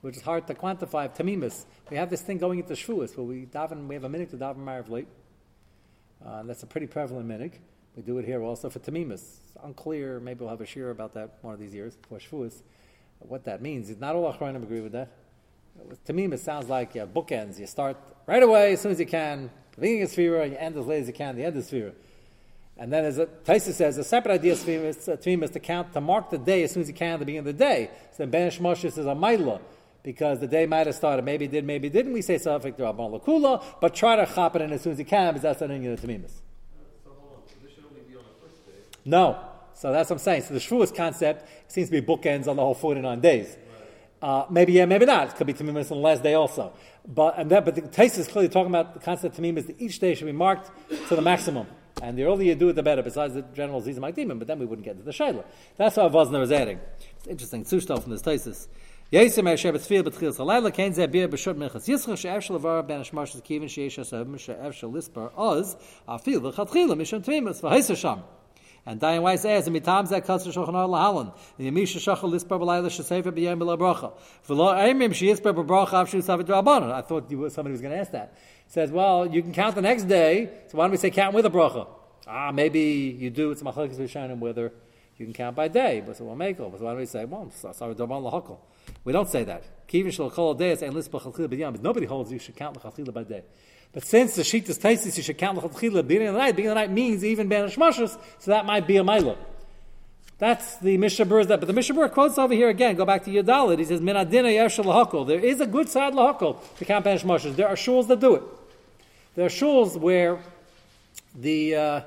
which 0.00 0.16
is 0.16 0.22
hard 0.22 0.46
to 0.46 0.54
quantify, 0.54 1.04
of 1.04 1.14
tamimis. 1.14 1.66
We 1.90 1.98
have 1.98 2.08
this 2.08 2.22
thing 2.22 2.38
going 2.38 2.60
into 2.60 2.72
Shavuos, 2.72 3.14
where 3.14 3.26
we 3.26 3.44
daven, 3.44 3.86
we 3.86 3.96
have 3.96 4.04
a 4.04 4.08
minute 4.08 4.30
to 4.30 4.38
daven 4.38 4.64
Marav 4.64 4.88
late. 4.88 5.06
Uh, 6.24 6.44
that's 6.44 6.62
a 6.62 6.66
pretty 6.66 6.86
prevalent 6.86 7.26
minute. 7.26 7.52
We 7.96 8.02
do 8.02 8.16
it 8.16 8.24
here 8.24 8.40
also 8.40 8.70
for 8.70 8.78
tamimis. 8.78 9.12
It's 9.12 9.52
unclear, 9.62 10.20
maybe 10.20 10.40
we'll 10.40 10.48
have 10.48 10.62
a 10.62 10.66
shir 10.66 10.88
about 10.88 11.12
that 11.12 11.34
one 11.42 11.52
of 11.52 11.60
these 11.60 11.74
years, 11.74 11.96
before 11.96 12.18
Shavuos. 12.18 12.62
What 13.18 13.44
that 13.44 13.60
means, 13.60 13.94
not 14.00 14.16
all 14.16 14.32
Achronim 14.32 14.62
agree 14.62 14.80
with 14.80 14.92
that. 14.92 15.10
Tamimis 16.06 16.38
sounds 16.38 16.70
like 16.70 16.94
yeah, 16.94 17.04
bookends. 17.04 17.58
You 17.58 17.66
start 17.66 17.98
right 18.26 18.42
away 18.42 18.72
as 18.72 18.80
soon 18.80 18.92
as 18.92 18.98
you 18.98 19.06
can, 19.06 19.50
the 19.74 19.82
beginning 19.82 20.02
of 20.04 20.10
Sphira, 20.10 20.44
and 20.44 20.52
you 20.52 20.58
end 20.58 20.78
as 20.78 20.86
late 20.86 21.02
as 21.02 21.08
you 21.08 21.12
can, 21.12 21.36
the 21.36 21.44
end 21.44 21.58
of 21.58 21.64
Sphira. 21.64 21.92
And 22.76 22.92
then, 22.92 23.04
as 23.04 23.18
Taisa 23.18 23.72
says, 23.72 23.98
a 23.98 24.04
separate 24.04 24.32
idea 24.32 24.52
of 24.52 24.58
Tvim 24.58 25.44
is 25.44 25.50
to 25.50 25.60
count, 25.60 25.92
to 25.92 26.00
mark 26.00 26.30
the 26.30 26.38
day 26.38 26.64
as 26.64 26.72
soon 26.72 26.82
as 26.82 26.88
you 26.88 26.94
can 26.94 27.14
at 27.14 27.18
the 27.20 27.24
beginning 27.24 27.48
of 27.48 27.56
the 27.56 27.64
day. 27.64 27.90
So 28.10 28.16
then 28.18 28.30
Ben 28.30 28.50
Shmoshes 28.50 28.98
is 28.98 29.06
a 29.06 29.14
Maila, 29.14 29.60
because 30.02 30.40
the 30.40 30.48
day 30.48 30.66
might 30.66 30.86
have 30.86 30.96
started, 30.96 31.24
maybe 31.24 31.46
did, 31.46 31.64
maybe 31.64 31.88
didn't. 31.88 32.12
We 32.12 32.20
say 32.20 32.34
Safik 32.34 32.76
Rabban 32.76 33.20
Lakula, 33.20 33.62
but 33.80 33.94
try 33.94 34.16
to 34.16 34.26
chop 34.26 34.56
it 34.56 34.62
in 34.62 34.72
as 34.72 34.82
soon 34.82 34.92
as 34.92 34.98
you 34.98 35.04
can, 35.04 35.34
because 35.34 35.42
that's 35.42 35.62
an 35.62 35.70
Indian 35.70 35.96
Tamimis. 35.96 36.32
No. 39.04 39.38
So 39.74 39.92
that's 39.92 40.10
what 40.10 40.16
I'm 40.16 40.20
saying. 40.20 40.42
So 40.42 40.54
the 40.54 40.60
Shavuos 40.60 40.94
concept 40.94 41.48
seems 41.70 41.90
to 41.90 42.00
be 42.00 42.06
bookends 42.06 42.48
on 42.48 42.56
the 42.56 42.62
whole 42.62 42.74
49 42.74 43.20
days. 43.20 43.56
Uh, 44.22 44.46
maybe 44.48 44.72
yeah, 44.72 44.86
maybe 44.86 45.04
not. 45.04 45.28
It 45.28 45.36
could 45.36 45.46
be 45.46 45.52
Tamimis 45.52 45.90
on 45.90 45.98
the 45.98 46.02
last 46.02 46.22
day 46.22 46.34
also. 46.34 46.72
But 47.06 47.38
and 47.38 47.50
that, 47.50 47.64
but 47.64 47.74
the 47.74 47.82
Taisa 47.82 48.18
is 48.18 48.28
clearly 48.28 48.48
talking 48.48 48.70
about 48.70 48.94
the 48.94 49.00
concept 49.00 49.38
of 49.38 49.44
Tamimis 49.44 49.66
that 49.66 49.80
each 49.80 49.98
day 49.98 50.14
should 50.14 50.24
be 50.24 50.32
marked 50.32 50.70
to 51.08 51.16
the 51.16 51.22
maximum. 51.22 51.66
And 52.02 52.18
the 52.18 52.24
earlier 52.24 52.50
you 52.50 52.54
do 52.54 52.68
it, 52.68 52.72
the 52.74 52.82
better, 52.82 53.02
besides 53.02 53.34
the 53.34 53.42
general 53.54 53.80
Zizim 53.80 54.00
Akdimim, 54.00 54.38
but 54.38 54.48
then 54.48 54.58
we 54.58 54.66
wouldn't 54.66 54.84
get 54.84 54.92
into 54.92 55.04
the 55.04 55.12
Shaila. 55.12 55.44
That's 55.76 55.96
what 55.96 56.12
Wosner 56.12 56.42
is 56.42 56.52
adding. 56.52 56.80
It's 57.18 57.28
interesting. 57.28 57.64
Zushtal 57.64 58.02
from 58.02 58.12
this 58.12 58.22
thesis. 58.22 58.66
Taisis. 58.66 58.68
Yesem 59.12 59.52
Asher 59.52 59.72
Betzfir 59.72 60.02
Betchilas 60.02 60.38
Halayla 60.38 60.74
Kain 60.74 60.92
Zeh 60.92 61.10
Bir 61.10 61.28
B'Shut 61.28 61.54
Minchas 61.54 61.86
Yitzchak 61.86 62.18
She'ev 62.18 62.42
Shel 62.42 62.56
Avar 62.56 62.82
Ben 62.82 63.00
Ashmash 63.00 63.40
Kivin 63.42 63.68
She'esh 63.68 63.96
Asabim 63.98 64.38
She'ev 64.38 64.74
Shel 64.74 64.90
Lisper 64.90 65.30
Oz 65.36 65.76
Afil 66.08 66.40
V'Chatchila 66.40 66.94
Mishon 66.96 67.24
Tmimus 67.24 67.60
V'Heiser 67.60 67.96
Sham 67.96 68.24
And 68.86 69.00
Dayan 69.00 69.22
Weiss 69.22 69.40
says, 69.40 69.66
"And 69.66 69.76
mitam 69.76 70.06
zeh 70.06 70.20
kasser 70.24 70.52
shulchan 70.52 70.74
lahalan." 70.74 71.32
And 71.58 71.74
yamisha 71.74 71.96
shachal 71.96 72.30
lispar 72.30 72.60
b'layla 72.60 72.86
shesefer 72.86 73.32
b'yem 73.32 73.58
b'la 73.58 73.78
bracha. 73.78 74.12
V'lo 74.46 74.74
eimim 74.74 75.10
sheyispar 75.10 75.54
b'bracha 75.54 76.04
avshu 76.04 76.22
savet 76.22 76.44
rabbanon. 76.44 76.92
I 76.92 77.00
thought 77.00 77.30
somebody 77.50 77.72
was 77.72 77.80
going 77.80 77.94
to 77.94 77.98
ask 77.98 78.10
that. 78.12 78.34
Says, 78.66 78.90
"Well, 78.90 79.26
you 79.26 79.42
can 79.42 79.52
count 79.52 79.74
the 79.74 79.82
next 79.82 80.04
day. 80.04 80.50
So 80.68 80.76
why 80.76 80.84
don't 80.84 80.90
we 80.90 80.96
say 80.98 81.10
count 81.10 81.34
with 81.34 81.46
a 81.46 81.50
bracha? 81.50 81.86
Ah, 82.26 82.52
maybe 82.52 83.16
you 83.18 83.30
do. 83.30 83.50
It's 83.52 83.62
machlekes 83.62 83.96
v'shanim 83.96 84.38
whether 84.38 84.72
you 85.16 85.24
can 85.24 85.32
count 85.32 85.56
by 85.56 85.68
day. 85.68 86.02
But 86.04 86.18
so 86.18 86.24
we'll 86.24 86.36
make 86.36 86.58
it. 86.58 86.70
But 86.70 86.80
why 86.80 86.90
don't 86.90 86.98
we 86.98 87.06
say, 87.06 87.24
well, 87.24 87.50
sorry, 87.50 87.94
rabban 87.94 88.22
lahakol. 88.22 88.58
We 89.04 89.14
don't 89.14 89.28
say 89.30 89.44
that. 89.44 89.88
Kivin 89.88 90.12
shel 90.12 90.30
kol 90.30 90.52
days 90.52 90.82
and 90.82 90.92
lispar 90.92 91.22
chalchil 91.22 91.48
b'yam. 91.48 91.80
Nobody 91.80 92.04
holds 92.04 92.30
you 92.30 92.38
should 92.38 92.56
count 92.56 92.78
the 92.78 93.12
by 93.12 93.24
day. 93.24 93.44
But 93.94 94.02
since 94.04 94.34
the 94.34 94.42
sheet 94.42 94.68
is 94.68 94.76
tasty, 94.76 95.10
you 95.10 95.22
should 95.22 95.38
count 95.38 95.60
the 95.62 96.02
beginning 96.02 96.28
of 96.28 96.34
the 96.34 96.40
night. 96.40 96.56
Beginning 96.56 96.74
the 96.74 96.80
night 96.80 96.90
means 96.90 97.24
even 97.24 97.48
banish 97.48 97.76
mashas, 97.76 98.18
so 98.40 98.50
that 98.50 98.66
might 98.66 98.88
be 98.88 98.96
a 98.96 99.04
mila. 99.04 99.36
That's 100.38 100.76
the 100.78 100.98
Mechaber 100.98 101.46
that. 101.46 101.60
But 101.60 101.66
the 101.66 101.72
Mechaber 101.72 102.10
quotes 102.10 102.36
over 102.36 102.52
here 102.52 102.68
again. 102.68 102.96
Go 102.96 103.04
back 103.04 103.24
to 103.24 103.30
Yadalit. 103.30 103.78
He 103.78 103.84
says, 103.84 104.00
"Minadina 104.00 104.50
yeshel 104.52 104.84
lahakol." 104.84 105.26
There 105.26 105.38
is 105.38 105.60
a 105.60 105.66
good 105.66 105.88
side 105.88 106.12
lahakol 106.12 106.58
to 106.78 106.84
count 106.84 107.04
banish 107.04 107.22
mashas. 107.22 107.54
There 107.54 107.68
are 107.68 107.76
shuls 107.76 108.08
that 108.08 108.18
do 108.18 108.34
it. 108.34 108.42
There 109.36 109.46
are 109.46 109.48
shuls 109.48 109.96
where 109.96 110.40
the 111.36 111.76
uh, 111.76 112.00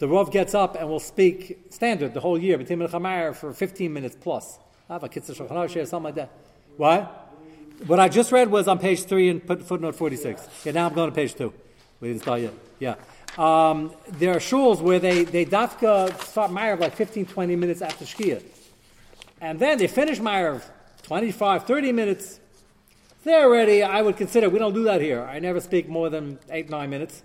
the 0.00 0.08
Rav 0.08 0.32
gets 0.32 0.54
up 0.54 0.74
and 0.74 0.88
will 0.88 1.00
speak 1.00 1.66
standard 1.70 2.14
the 2.14 2.20
whole 2.20 2.38
year, 2.38 2.58
B'tim 2.58 3.34
for 3.36 3.52
15 3.52 3.92
minutes 3.92 4.16
plus. 4.20 4.58
I 4.90 4.94
have 4.94 5.04
a 5.04 5.08
kitzur 5.08 5.36
shulchan 5.36 5.86
something 5.86 6.04
like 6.04 6.14
that. 6.16 6.30
What? 6.76 7.17
What 7.86 8.00
I 8.00 8.08
just 8.08 8.32
read 8.32 8.50
was 8.50 8.66
on 8.66 8.78
page 8.78 9.04
three 9.04 9.28
and 9.28 9.46
put 9.46 9.62
footnote 9.62 9.94
46. 9.94 10.48
Yeah, 10.64 10.72
now 10.72 10.86
I'm 10.86 10.94
going 10.94 11.10
to 11.10 11.14
page 11.14 11.34
two. 11.34 11.52
We 12.00 12.08
didn't 12.08 12.22
start 12.22 12.40
yet. 12.40 12.52
Yeah. 12.80 12.94
Um, 13.36 13.92
there 14.08 14.32
are 14.32 14.40
shuls 14.40 14.80
where 14.80 14.98
they, 14.98 15.22
they 15.22 15.44
dafka 15.44 16.20
start 16.24 16.50
Ma'ariv 16.50 16.80
like 16.80 16.96
15, 16.96 17.26
20 17.26 17.56
minutes 17.56 17.80
after 17.80 18.04
Shkia. 18.04 18.42
And 19.40 19.60
then 19.60 19.78
they 19.78 19.86
finish 19.86 20.18
Ma'ariv 20.18 20.64
25, 21.02 21.64
30 21.64 21.92
minutes. 21.92 22.40
They're 23.22 23.44
already, 23.44 23.84
I 23.84 24.02
would 24.02 24.16
consider, 24.16 24.48
we 24.48 24.58
don't 24.58 24.74
do 24.74 24.84
that 24.84 25.00
here. 25.00 25.22
I 25.22 25.38
never 25.38 25.60
speak 25.60 25.88
more 25.88 26.10
than 26.10 26.38
8, 26.50 26.68
9 26.68 26.90
minutes. 26.90 27.22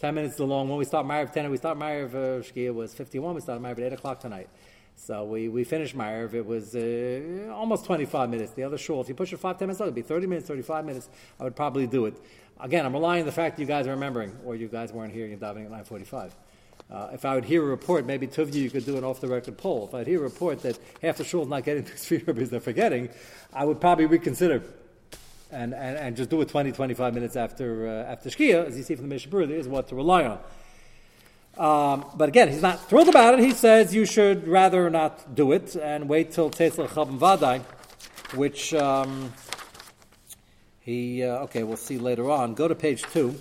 10 0.00 0.14
minutes 0.14 0.32
is 0.32 0.38
the 0.38 0.44
long 0.44 0.68
one. 0.68 0.78
We 0.78 0.84
start 0.84 1.06
Ma'ariv 1.06 1.32
10, 1.32 1.50
we 1.50 1.56
start 1.56 1.78
Ma'ariv 1.78 2.10
uh, 2.10 2.42
Shkia 2.42 2.74
was 2.74 2.92
51, 2.92 3.34
we 3.34 3.40
started 3.40 3.62
Ma'ariv 3.62 3.78
at 3.78 3.84
8 3.84 3.92
o'clock 3.94 4.20
tonight. 4.20 4.50
So 4.96 5.24
we, 5.24 5.48
we 5.48 5.64
finished 5.64 5.96
Ma'ariv. 5.96 6.34
It 6.34 6.46
was 6.46 6.74
uh, 6.74 7.52
almost 7.52 7.84
25 7.84 8.30
minutes. 8.30 8.52
The 8.52 8.62
other 8.62 8.78
shul, 8.78 9.00
if 9.00 9.08
you 9.08 9.14
push 9.14 9.32
it 9.32 9.38
five, 9.38 9.58
10 9.58 9.68
minutes, 9.68 9.80
it 9.80 9.84
would 9.84 9.94
be 9.94 10.02
30 10.02 10.26
minutes, 10.26 10.48
35 10.48 10.84
minutes. 10.84 11.08
I 11.38 11.44
would 11.44 11.56
probably 11.56 11.86
do 11.86 12.06
it. 12.06 12.14
Again, 12.60 12.86
I'm 12.86 12.92
relying 12.92 13.20
on 13.20 13.26
the 13.26 13.32
fact 13.32 13.56
that 13.56 13.62
you 13.62 13.66
guys 13.66 13.86
are 13.86 13.90
remembering, 13.90 14.36
or 14.44 14.54
you 14.54 14.68
guys 14.68 14.92
weren't 14.92 15.12
hearing 15.12 15.32
and 15.32 15.40
diving 15.40 15.64
at 15.64 15.70
945. 15.70 16.34
Uh, 16.90 17.08
if 17.12 17.24
I 17.24 17.34
would 17.34 17.44
hear 17.44 17.62
a 17.62 17.66
report, 17.66 18.06
maybe 18.06 18.26
two 18.26 18.42
of 18.42 18.54
you, 18.54 18.62
you 18.62 18.70
could 18.70 18.84
do 18.84 18.96
an 18.96 19.04
off 19.04 19.20
the 19.20 19.26
record 19.26 19.58
poll. 19.58 19.86
If 19.86 19.94
I'd 19.94 20.06
hear 20.06 20.20
a 20.20 20.22
report 20.22 20.62
that 20.62 20.78
half 21.02 21.16
the 21.16 21.24
shul 21.24 21.42
is 21.42 21.48
not 21.48 21.64
getting 21.64 21.84
to 21.84 21.92
three 21.92 22.18
because 22.18 22.50
they're 22.50 22.60
forgetting, 22.60 23.08
I 23.52 23.64
would 23.64 23.80
probably 23.80 24.06
reconsider 24.06 24.62
and, 25.50 25.74
and, 25.74 25.96
and 25.96 26.16
just 26.16 26.30
do 26.30 26.40
it 26.40 26.48
20, 26.48 26.72
25 26.72 27.14
minutes 27.14 27.36
after, 27.36 27.88
uh, 27.88 28.10
after 28.10 28.28
Shkia. 28.28 28.66
As 28.66 28.76
you 28.76 28.82
see 28.82 28.94
from 28.94 29.08
the 29.08 29.14
Mechaber, 29.14 29.46
there 29.46 29.56
is 29.56 29.68
what 29.68 29.88
to 29.88 29.94
rely 29.94 30.24
on. 30.24 30.38
Um, 31.58 32.04
but 32.16 32.28
again, 32.28 32.48
he's 32.48 32.62
not 32.62 32.88
thrilled 32.88 33.08
about 33.08 33.34
it. 33.34 33.40
He 33.40 33.52
says 33.52 33.94
you 33.94 34.06
should 34.06 34.48
rather 34.48 34.90
not 34.90 35.34
do 35.34 35.52
it 35.52 35.76
and 35.76 36.08
wait 36.08 36.32
till 36.32 36.50
Tetzl 36.50 36.88
Chabam 36.88 37.18
Vadai, 37.18 37.62
which 38.36 38.74
um, 38.74 39.32
he, 40.80 41.22
uh, 41.22 41.44
okay, 41.44 41.62
we'll 41.62 41.76
see 41.76 41.98
later 41.98 42.30
on. 42.30 42.54
Go 42.54 42.66
to 42.66 42.74
page 42.74 43.02
two. 43.04 43.36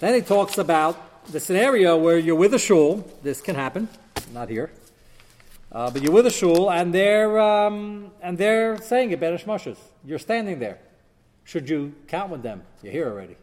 Then 0.00 0.14
he 0.14 0.20
talks 0.20 0.58
about 0.58 1.30
the 1.30 1.38
scenario 1.38 1.96
where 1.96 2.18
you're 2.18 2.34
with 2.34 2.54
a 2.54 2.58
shul. 2.58 3.08
This 3.22 3.40
can 3.40 3.54
happen, 3.54 3.88
not 4.32 4.48
here. 4.48 4.72
Uh, 5.70 5.90
but 5.90 6.02
you're 6.02 6.12
with 6.12 6.26
a 6.26 6.30
shul, 6.30 6.70
and 6.70 6.92
they're 6.92 7.40
um, 7.40 8.10
and 8.20 8.36
they're 8.36 8.76
saying 8.78 9.12
it 9.12 9.20
shmoshes. 9.20 9.76
You're 10.04 10.18
standing 10.18 10.58
there. 10.58 10.78
Should 11.44 11.68
you 11.68 11.94
count 12.06 12.30
with 12.30 12.42
them? 12.42 12.62
You're 12.82 12.92
here 12.92 13.08
already. 13.08 13.36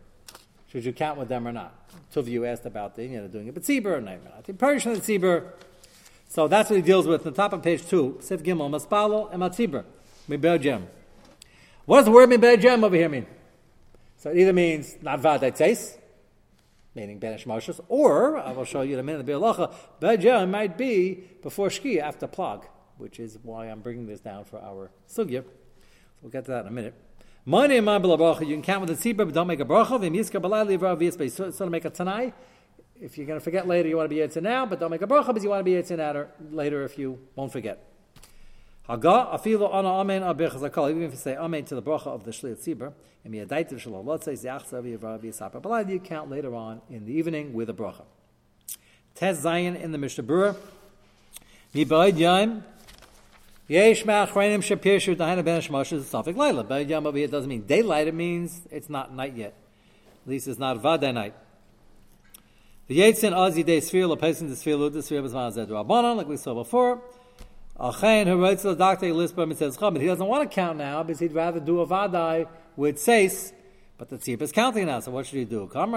Should 0.71 0.85
you 0.85 0.93
count 0.93 1.19
with 1.19 1.27
them 1.27 1.45
or 1.45 1.51
not? 1.51 1.75
Two 2.13 2.21
of 2.21 2.29
you 2.29 2.45
asked 2.45 2.65
about 2.65 2.95
the, 2.95 3.05
you 3.05 3.19
know, 3.19 3.27
doing 3.27 3.47
it, 3.47 3.53
but 3.53 3.63
tzibur 3.63 3.97
and 3.97 4.07
I 4.07 4.17
think 4.41 4.57
Persian 4.57 4.93
and 4.93 5.01
tzibur. 5.01 5.51
So 6.29 6.47
that's 6.47 6.69
what 6.69 6.77
he 6.77 6.81
deals 6.81 7.07
with 7.07 7.25
on 7.25 7.33
the 7.33 7.35
top 7.35 7.51
of 7.51 7.61
page 7.61 7.85
two. 7.85 8.17
Sif 8.21 8.41
Gimel, 8.41 8.69
Maspalo 8.69 9.29
and 9.33 9.41
Matzibur. 9.41 9.83
Miberjem. 10.29 10.83
What 11.85 11.97
does 11.97 12.05
the 12.05 12.11
word 12.11 12.29
Miberjem 12.29 12.83
over 12.85 12.95
here 12.95 13.09
mean? 13.09 13.25
So 14.15 14.29
it 14.29 14.37
either 14.37 14.53
means 14.53 14.95
not 15.01 15.19
vadai 15.19 15.97
meaning 16.95 17.19
banish 17.19 17.43
moshes, 17.43 17.81
or 17.89 18.37
I 18.37 18.53
will 18.53 18.63
show 18.63 18.81
you 18.81 18.93
in 18.93 18.99
a 18.99 19.03
minute 19.03 19.25
the 19.25 19.31
Bialacha, 19.31 19.73
Berjem 20.01 20.49
might 20.49 20.77
be 20.77 21.15
before 21.41 21.67
Shki 21.67 21.99
after 21.99 22.27
Plag, 22.27 22.63
which 22.97 23.19
is 23.19 23.37
why 23.43 23.65
I'm 23.65 23.81
bringing 23.81 24.07
this 24.07 24.21
down 24.21 24.45
for 24.45 24.61
our 24.61 24.91
sugya. 25.09 25.43
We'll 26.21 26.31
get 26.31 26.45
to 26.45 26.51
that 26.51 26.61
in 26.61 26.67
a 26.67 26.71
minute. 26.71 26.93
Money 27.43 27.77
in 27.77 27.85
my 27.85 27.97
bracha, 27.97 28.41
you 28.41 28.53
can 28.53 28.61
count 28.61 28.87
with 28.87 29.01
the 29.01 29.13
tzibur, 29.13 29.25
but 29.25 29.33
don't 29.33 29.47
make 29.47 29.59
a 29.59 29.65
bracha. 29.65 29.99
Vim 29.99 30.13
yiska 30.13 30.39
balai 30.39 30.77
livra 30.77 30.95
v'yisbei. 30.95 31.31
So 31.31 31.49
to 31.49 31.69
make 31.71 31.85
a 31.85 31.89
tanai. 31.89 32.33
If 33.01 33.17
you're 33.17 33.25
going 33.25 33.39
to 33.39 33.43
forget 33.43 33.67
later, 33.67 33.89
you 33.89 33.97
want 33.97 34.11
to 34.11 34.15
be 34.15 34.21
yitzin 34.21 34.43
now, 34.43 34.67
but 34.67 34.79
don't 34.79 34.91
make 34.91 35.01
a 35.01 35.07
bracha 35.07 35.27
because 35.27 35.43
you 35.43 35.49
want 35.49 35.61
to 35.61 35.63
be 35.63 35.71
yitzin 35.71 36.27
later 36.51 36.83
if 36.83 36.99
you 36.99 37.17
won't 37.35 37.51
forget. 37.51 37.83
Haga 38.83 39.29
afilu 39.33 39.73
ana 39.73 39.89
amen 39.89 40.21
abich 40.21 40.51
zakal. 40.51 40.87
Even 40.91 41.01
if 41.01 41.13
you 41.13 41.17
say 41.17 41.35
amen 41.35 41.65
to 41.65 41.73
the 41.73 41.81
bracha 41.81 42.07
of 42.07 42.25
the 42.25 42.31
shliat 42.31 42.63
tzibur, 42.63 42.93
and 43.23 43.33
miyadaitiv 43.33 43.79
shalom, 43.79 44.05
let's 44.05 44.25
say 44.25 44.33
zachsa 44.33 44.79
v'yivra 44.83 45.19
v'yisapa. 45.19 45.59
Balai 45.59 45.89
you 45.89 45.99
count 45.99 46.29
later 46.29 46.53
on 46.53 46.81
in 46.91 47.07
the 47.07 47.13
evening 47.13 47.53
with 47.53 47.71
a 47.71 47.73
bracha. 47.73 48.03
Tez 49.15 49.43
Zayin 49.43 49.81
in 49.81 49.91
the 49.91 49.97
Mishnah 49.97 50.23
Berurah. 50.23 50.55
Mi 51.73 51.85
ba'id 51.85 52.13
yaim 52.13 52.61
Yesh 53.71 54.03
ma'achreinim 54.03 54.59
shmosh 54.59 55.93
is 55.93 56.03
safik 56.03 56.35
laila. 56.35 56.65
But 56.65 56.89
yom 56.89 57.07
over 57.07 57.25
doesn't 57.25 57.47
mean 57.47 57.61
daylight. 57.61 58.05
It 58.05 58.13
means 58.13 58.67
it's 58.69 58.89
not 58.89 59.15
night 59.15 59.37
yet. 59.37 59.55
At 60.25 60.29
least 60.29 60.49
it's 60.49 60.59
not 60.59 60.81
vada 60.81 61.13
night. 61.13 61.33
The 62.87 62.99
yetzin 62.99 63.31
azi 63.31 63.65
day 63.65 63.79
sphere 63.79 64.07
lepesin 64.07 64.49
the 64.49 64.57
sphere 64.57 64.75
lud 64.75 64.91
the 64.91 65.01
sphere 65.01 65.21
was 65.21 65.33
mazed 65.33 65.69
rabbanon 65.69 66.17
like 66.17 66.27
we 66.27 66.35
saw 66.35 66.53
before. 66.53 67.01
Achain 67.79 68.27
who 68.27 68.41
writes 68.41 68.63
the 68.63 68.75
doctor 68.75 69.13
Lisbon 69.13 69.51
and 69.51 69.57
says 69.57 69.77
but 69.77 70.01
he 70.01 70.07
doesn't 70.07 70.27
want 70.27 70.51
to 70.51 70.53
count 70.53 70.77
now 70.77 71.01
because 71.01 71.21
he'd 71.21 71.31
rather 71.31 71.61
do 71.61 71.79
a 71.79 71.87
vadai 71.87 72.49
with 72.75 72.99
seis. 72.99 73.53
But 73.97 74.09
the 74.09 74.17
tzip 74.17 74.41
is 74.41 74.51
counting 74.51 74.87
now, 74.87 74.99
so 74.99 75.11
what 75.11 75.27
should 75.27 75.37
he 75.39 75.45
do? 75.45 75.69
Count 75.71 75.91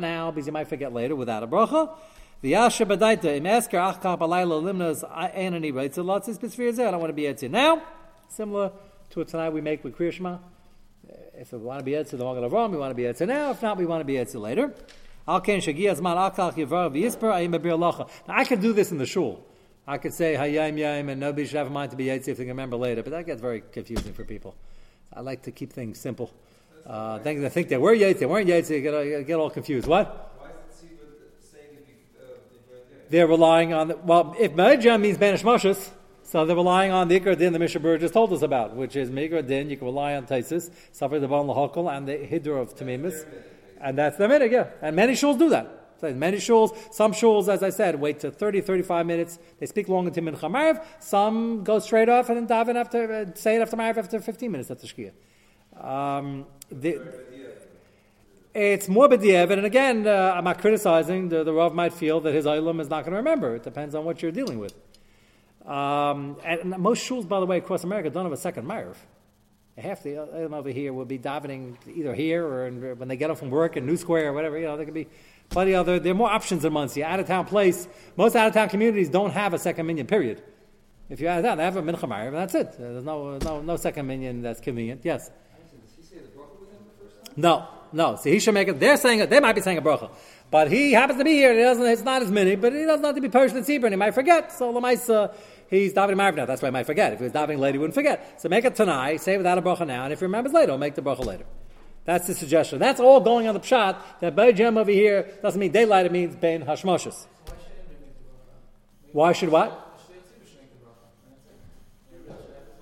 now 0.00 0.30
because 0.30 0.46
you 0.46 0.52
might 0.52 0.68
forget 0.68 0.92
later 0.92 1.16
without 1.16 1.42
a 1.42 1.46
bracha. 1.46 1.96
The 2.44 2.50
Yasha 2.50 2.84
Badaita, 2.84 3.38
im 3.38 3.46
Esker 3.46 3.78
Achka 3.78 4.18
Balayla 4.18 4.62
Limnas 4.62 5.02
Anani 5.10 5.96
a 5.96 6.02
lot 6.02 6.26
says 6.26 6.38
I 6.38 6.90
don't 6.90 7.00
want 7.00 7.08
to 7.08 7.14
be 7.14 7.22
Etzir 7.22 7.50
now. 7.50 7.82
Similar 8.28 8.70
to 9.08 9.18
what 9.20 9.28
tonight 9.28 9.48
we 9.48 9.62
make 9.62 9.82
with 9.82 9.96
Kriya 9.96 10.12
Shema. 10.12 10.36
If 11.32 11.52
we 11.52 11.58
want 11.60 11.78
to 11.78 11.84
be 11.86 11.92
Etzir 11.92 12.18
the 12.18 12.24
Magen 12.26 12.42
Avraham, 12.42 12.70
we 12.70 12.76
want 12.76 12.90
to 12.90 12.94
be 12.94 13.04
Etzir 13.04 13.26
now. 13.28 13.52
If 13.52 13.62
not, 13.62 13.78
we 13.78 13.86
want 13.86 14.02
to 14.02 14.04
be 14.04 14.16
Etzir 14.16 14.42
later. 14.42 14.74
Yivra 15.26 16.92
V'Yisper 16.92 17.78
Lacha. 17.78 18.10
Now 18.28 18.34
I 18.36 18.44
could 18.44 18.60
do 18.60 18.74
this 18.74 18.92
in 18.92 18.98
the 18.98 19.06
shul. 19.06 19.42
I 19.86 19.96
could 19.96 20.12
say 20.12 20.34
Hayim 20.34 20.74
Yayim 20.74 21.08
and 21.08 21.18
nobody 21.18 21.46
should 21.46 21.56
have 21.56 21.68
a 21.68 21.70
mind 21.70 21.92
to 21.92 21.96
be 21.96 22.08
Etzir 22.08 22.28
if 22.28 22.36
they 22.36 22.44
can 22.44 22.48
remember 22.48 22.76
later, 22.76 23.02
but 23.02 23.12
that 23.12 23.24
gets 23.24 23.40
very 23.40 23.62
confusing 23.72 24.12
for 24.12 24.22
people. 24.22 24.54
I 25.14 25.22
like 25.22 25.44
to 25.44 25.50
keep 25.50 25.72
things 25.72 25.98
simple. 25.98 26.30
Uh, 26.86 27.20
they 27.20 27.48
think 27.48 27.68
they 27.70 27.78
were 27.78 27.94
Yates, 27.94 28.20
they 28.20 28.26
weren't 28.26 28.48
Yates, 28.48 28.68
they 28.68 28.82
get, 28.82 29.26
get 29.26 29.36
all 29.36 29.48
confused. 29.48 29.86
What? 29.86 30.33
They're 33.14 33.28
relying 33.28 33.72
on 33.72 33.86
the, 33.86 33.96
well, 33.96 34.34
if 34.40 34.56
Ma'ajam 34.56 35.00
means 35.00 35.18
Banish 35.18 35.44
Mashas, 35.44 35.90
so 36.24 36.44
they're 36.44 36.56
relying 36.56 36.90
on 36.90 37.06
the 37.06 37.20
Ikra 37.20 37.38
Din 37.38 37.52
the 37.52 37.60
Mechaber 37.60 38.00
just 38.00 38.12
told 38.12 38.32
us 38.32 38.42
about, 38.42 38.74
which 38.74 38.96
is 38.96 39.08
Mikra 39.08 39.46
Din, 39.46 39.70
you 39.70 39.76
can 39.76 39.86
rely 39.86 40.16
on 40.16 40.26
Taisis, 40.26 40.68
the 40.98 41.28
Bon 41.28 41.46
Lahokal, 41.46 41.96
and 41.96 42.08
the 42.08 42.14
Hidra 42.14 42.60
of 42.60 42.74
Tamimis, 42.74 43.24
and 43.80 43.96
that's 43.96 44.16
the 44.16 44.26
minute, 44.26 44.50
yeah. 44.50 44.66
And 44.82 44.96
many 44.96 45.12
shuls 45.12 45.38
do 45.38 45.48
that. 45.50 45.92
So 46.00 46.12
many 46.12 46.38
shuls, 46.38 46.76
some 46.92 47.12
shuls, 47.12 47.46
as 47.46 47.62
I 47.62 47.70
said, 47.70 48.00
wait 48.00 48.18
to 48.18 48.32
30, 48.32 48.62
35 48.62 49.06
minutes. 49.06 49.38
They 49.60 49.66
speak 49.66 49.88
long 49.88 50.08
into 50.08 50.20
Mincha 50.20 50.50
Mariv. 50.50 50.84
Some 50.98 51.62
go 51.62 51.78
straight 51.78 52.08
off 52.08 52.30
and 52.30 52.36
then 52.36 52.48
daven 52.48 52.74
after, 52.74 53.12
uh, 53.12 53.26
say 53.36 53.54
it 53.54 53.60
after 53.60 53.76
Mariv 53.76 53.96
after 53.96 54.18
15 54.18 54.50
minutes 54.50 54.72
after 54.72 54.88
Shkia. 54.88 55.12
Um, 55.80 56.46
the, 56.68 57.00
it's 58.54 58.88
more 58.88 59.08
b'diavad, 59.08 59.52
and 59.52 59.66
again, 59.66 60.06
uh, 60.06 60.34
I'm 60.36 60.44
not 60.44 60.60
criticizing. 60.60 61.28
The, 61.28 61.42
the 61.42 61.52
Rav 61.52 61.74
might 61.74 61.92
feel 61.92 62.20
that 62.20 62.32
his 62.32 62.46
Olam 62.46 62.80
is 62.80 62.88
not 62.88 63.02
going 63.02 63.12
to 63.12 63.16
remember. 63.16 63.56
It 63.56 63.64
depends 63.64 63.94
on 63.94 64.04
what 64.04 64.22
you're 64.22 64.32
dealing 64.32 64.58
with. 64.58 64.74
Um, 65.66 66.36
and, 66.44 66.76
most 66.78 67.08
shuls, 67.08 67.26
by 67.26 67.40
the 67.40 67.46
way, 67.46 67.58
across 67.58 67.84
America 67.84 68.10
don't 68.10 68.24
have 68.24 68.32
a 68.32 68.36
second 68.36 68.66
Ma'ariv. 68.66 68.96
Half 69.76 70.04
the 70.04 70.10
Olam 70.10 70.54
over 70.54 70.70
here 70.70 70.92
will 70.92 71.04
be 71.04 71.18
davening 71.18 71.74
either 71.92 72.14
here 72.14 72.46
or 72.46 72.68
in, 72.68 72.98
when 72.98 73.08
they 73.08 73.16
get 73.16 73.30
up 73.30 73.38
from 73.38 73.50
work 73.50 73.76
in 73.76 73.86
New 73.86 73.96
Square 73.96 74.28
or 74.28 74.32
whatever. 74.32 74.56
You 74.56 74.66
know, 74.66 74.76
there 74.76 74.84
could 74.84 74.94
be 74.94 75.08
plenty 75.48 75.74
other. 75.74 75.98
There 75.98 76.12
are 76.12 76.14
more 76.14 76.30
options 76.30 76.64
in 76.64 76.72
Monsey. 76.72 77.02
Out 77.02 77.18
of 77.18 77.26
town 77.26 77.46
place, 77.46 77.88
most 78.16 78.36
out 78.36 78.46
of 78.46 78.54
town 78.54 78.68
communities 78.68 79.08
don't 79.08 79.32
have 79.32 79.52
a 79.52 79.58
second 79.58 79.86
minyan. 79.86 80.06
Period. 80.06 80.42
If 81.10 81.18
you're 81.18 81.30
out 81.30 81.40
of 81.40 81.44
town, 81.44 81.58
they 81.58 81.64
have 81.64 81.76
a 81.76 81.82
mincha 81.82 82.08
Ma'ariv, 82.08 82.28
and 82.28 82.36
that's 82.36 82.54
it. 82.54 82.78
There's 82.78 83.02
no 83.02 83.38
no 83.38 83.62
no 83.62 83.76
second 83.76 84.06
minyan 84.06 84.42
that's 84.42 84.60
convenient. 84.60 85.00
Yes. 85.02 85.30
No. 87.36 87.66
No, 87.94 88.16
so 88.16 88.28
he 88.28 88.40
should 88.40 88.54
make 88.54 88.68
it. 88.68 88.80
They're 88.80 88.96
saying 88.96 89.20
it. 89.20 89.30
They 89.30 89.38
might 89.38 89.54
be 89.54 89.60
saying 89.60 89.78
a 89.78 89.82
bracha, 89.82 90.10
But 90.50 90.70
he 90.70 90.92
happens 90.92 91.18
to 91.18 91.24
be 91.24 91.32
here, 91.32 91.50
and 91.50 91.58
he 91.58 91.64
doesn't, 91.64 91.86
it's 91.86 92.02
not 92.02 92.22
as 92.22 92.30
many, 92.30 92.56
but 92.56 92.72
he 92.72 92.84
doesn't 92.84 93.04
have 93.04 93.14
to 93.14 93.20
be 93.20 93.28
Persian 93.28 93.56
and 93.56 93.64
Tzibur, 93.66 93.84
and 93.84 93.92
he 93.92 93.96
might 93.96 94.14
forget. 94.14 94.52
So 94.52 94.72
Lamaisa, 94.72 95.32
he's 95.70 95.94
davening 95.94 96.16
Marv 96.16 96.34
now. 96.34 96.44
That's 96.44 96.60
why 96.60 96.68
he 96.68 96.72
might 96.72 96.86
forget. 96.86 97.12
If 97.12 97.20
he 97.20 97.24
was 97.24 97.32
davening 97.32 97.58
later, 97.58 97.74
he 97.74 97.78
wouldn't 97.78 97.94
forget. 97.94 98.40
So 98.42 98.48
make 98.48 98.64
it 98.64 98.74
tonight, 98.74 99.18
say 99.18 99.34
it 99.34 99.36
without 99.38 99.58
a 99.58 99.62
bracha 99.62 99.86
now, 99.86 100.04
and 100.04 100.12
if 100.12 100.18
he 100.18 100.24
remembers 100.24 100.52
later, 100.52 100.72
he'll 100.72 100.78
make 100.78 100.96
the 100.96 101.02
bracha 101.02 101.24
later. 101.24 101.44
That's 102.04 102.26
the 102.26 102.34
suggestion. 102.34 102.80
That's 102.80 103.00
all 103.00 103.20
going 103.20 103.46
on 103.46 103.54
the 103.54 103.60
pshat. 103.60 103.96
That 104.20 104.36
Bay 104.36 104.52
Jem 104.52 104.76
over 104.76 104.90
here 104.90 105.30
doesn't 105.40 105.58
mean 105.58 105.72
daylight, 105.72 106.04
it 106.04 106.12
means 106.12 106.34
Bain 106.34 106.62
Hashmoshes. 106.62 107.26
Why 109.12 109.32
should 109.32 109.48
what? 109.50 109.80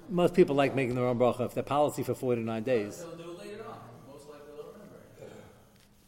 Most 0.09 0.35
people 0.35 0.57
like 0.57 0.75
making 0.75 0.95
their 0.95 1.07
own 1.07 1.19
bracha 1.19 1.47
if 1.47 1.55
their 1.55 1.63
policy 1.63 2.03
for 2.03 2.15
49 2.15 2.63
days. 2.63 2.99
They'll 2.99 3.11
do 3.17 3.31
it 3.31 3.39
later 3.39 3.65
on. 3.67 3.79
Most 4.11 4.29
likely 4.29 4.53
they'll 4.55 4.67
remember. 4.67 4.99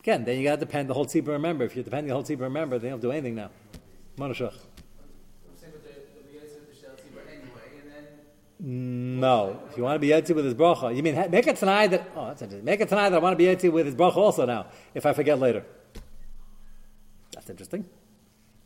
Again, 0.05 0.23
then 0.27 0.37
you 0.37 0.45
got 0.45 0.57
to 0.57 0.61
depend 0.61 0.91
the 0.91 0.93
whole 0.93 1.07
tzibur 1.07 1.29
remember. 1.29 1.65
If 1.65 1.75
you're 1.75 1.83
depending 1.83 2.09
the 2.09 2.15
whole 2.15 2.23
tzibur 2.23 2.41
remember, 2.41 2.79
they 2.79 2.91
don't 2.91 3.01
do 3.01 3.11
anything 3.11 3.37
now. 3.37 3.49
Monoshach. 4.19 4.53
I'm 4.53 5.57
saying 5.57 5.73
with 5.73 5.83
the, 5.83 5.95
the 5.95 6.29
B'yetz 6.29 6.55
with 6.57 6.69
the 6.69 6.77
Shel 6.79 6.91
Tzibur 6.91 7.27
anyway, 7.27 7.81
and 7.81 7.91
then 8.61 9.19
No. 9.19 9.63
If 9.71 9.79
you 9.79 9.83
want 9.83 9.95
to 9.95 9.99
be 9.99 10.09
yetzi 10.09 10.35
with 10.35 10.45
his 10.45 10.53
bracha, 10.53 10.95
you 10.95 11.03
mean 11.03 11.15
make 11.31 11.47
it 11.47 11.57
tonight 11.57 11.87
that 11.87 12.11
oh 12.15 12.27
that's 12.27 12.43
interesting. 12.43 12.67
Make 12.67 12.83
it 12.83 12.91
tonight 12.91 13.09
that 13.09 13.17
I 13.17 13.19
want 13.21 13.33
to 13.33 13.39
be 13.39 13.45
yetzi 13.45 13.73
with 13.73 13.87
his 13.87 13.95
bracha 13.95 14.17
also 14.17 14.45
now. 14.45 14.67
If 14.93 15.07
I 15.07 15.15
forget 15.15 15.39
later, 15.39 15.65
that's 17.33 17.49
interesting. 17.49 17.87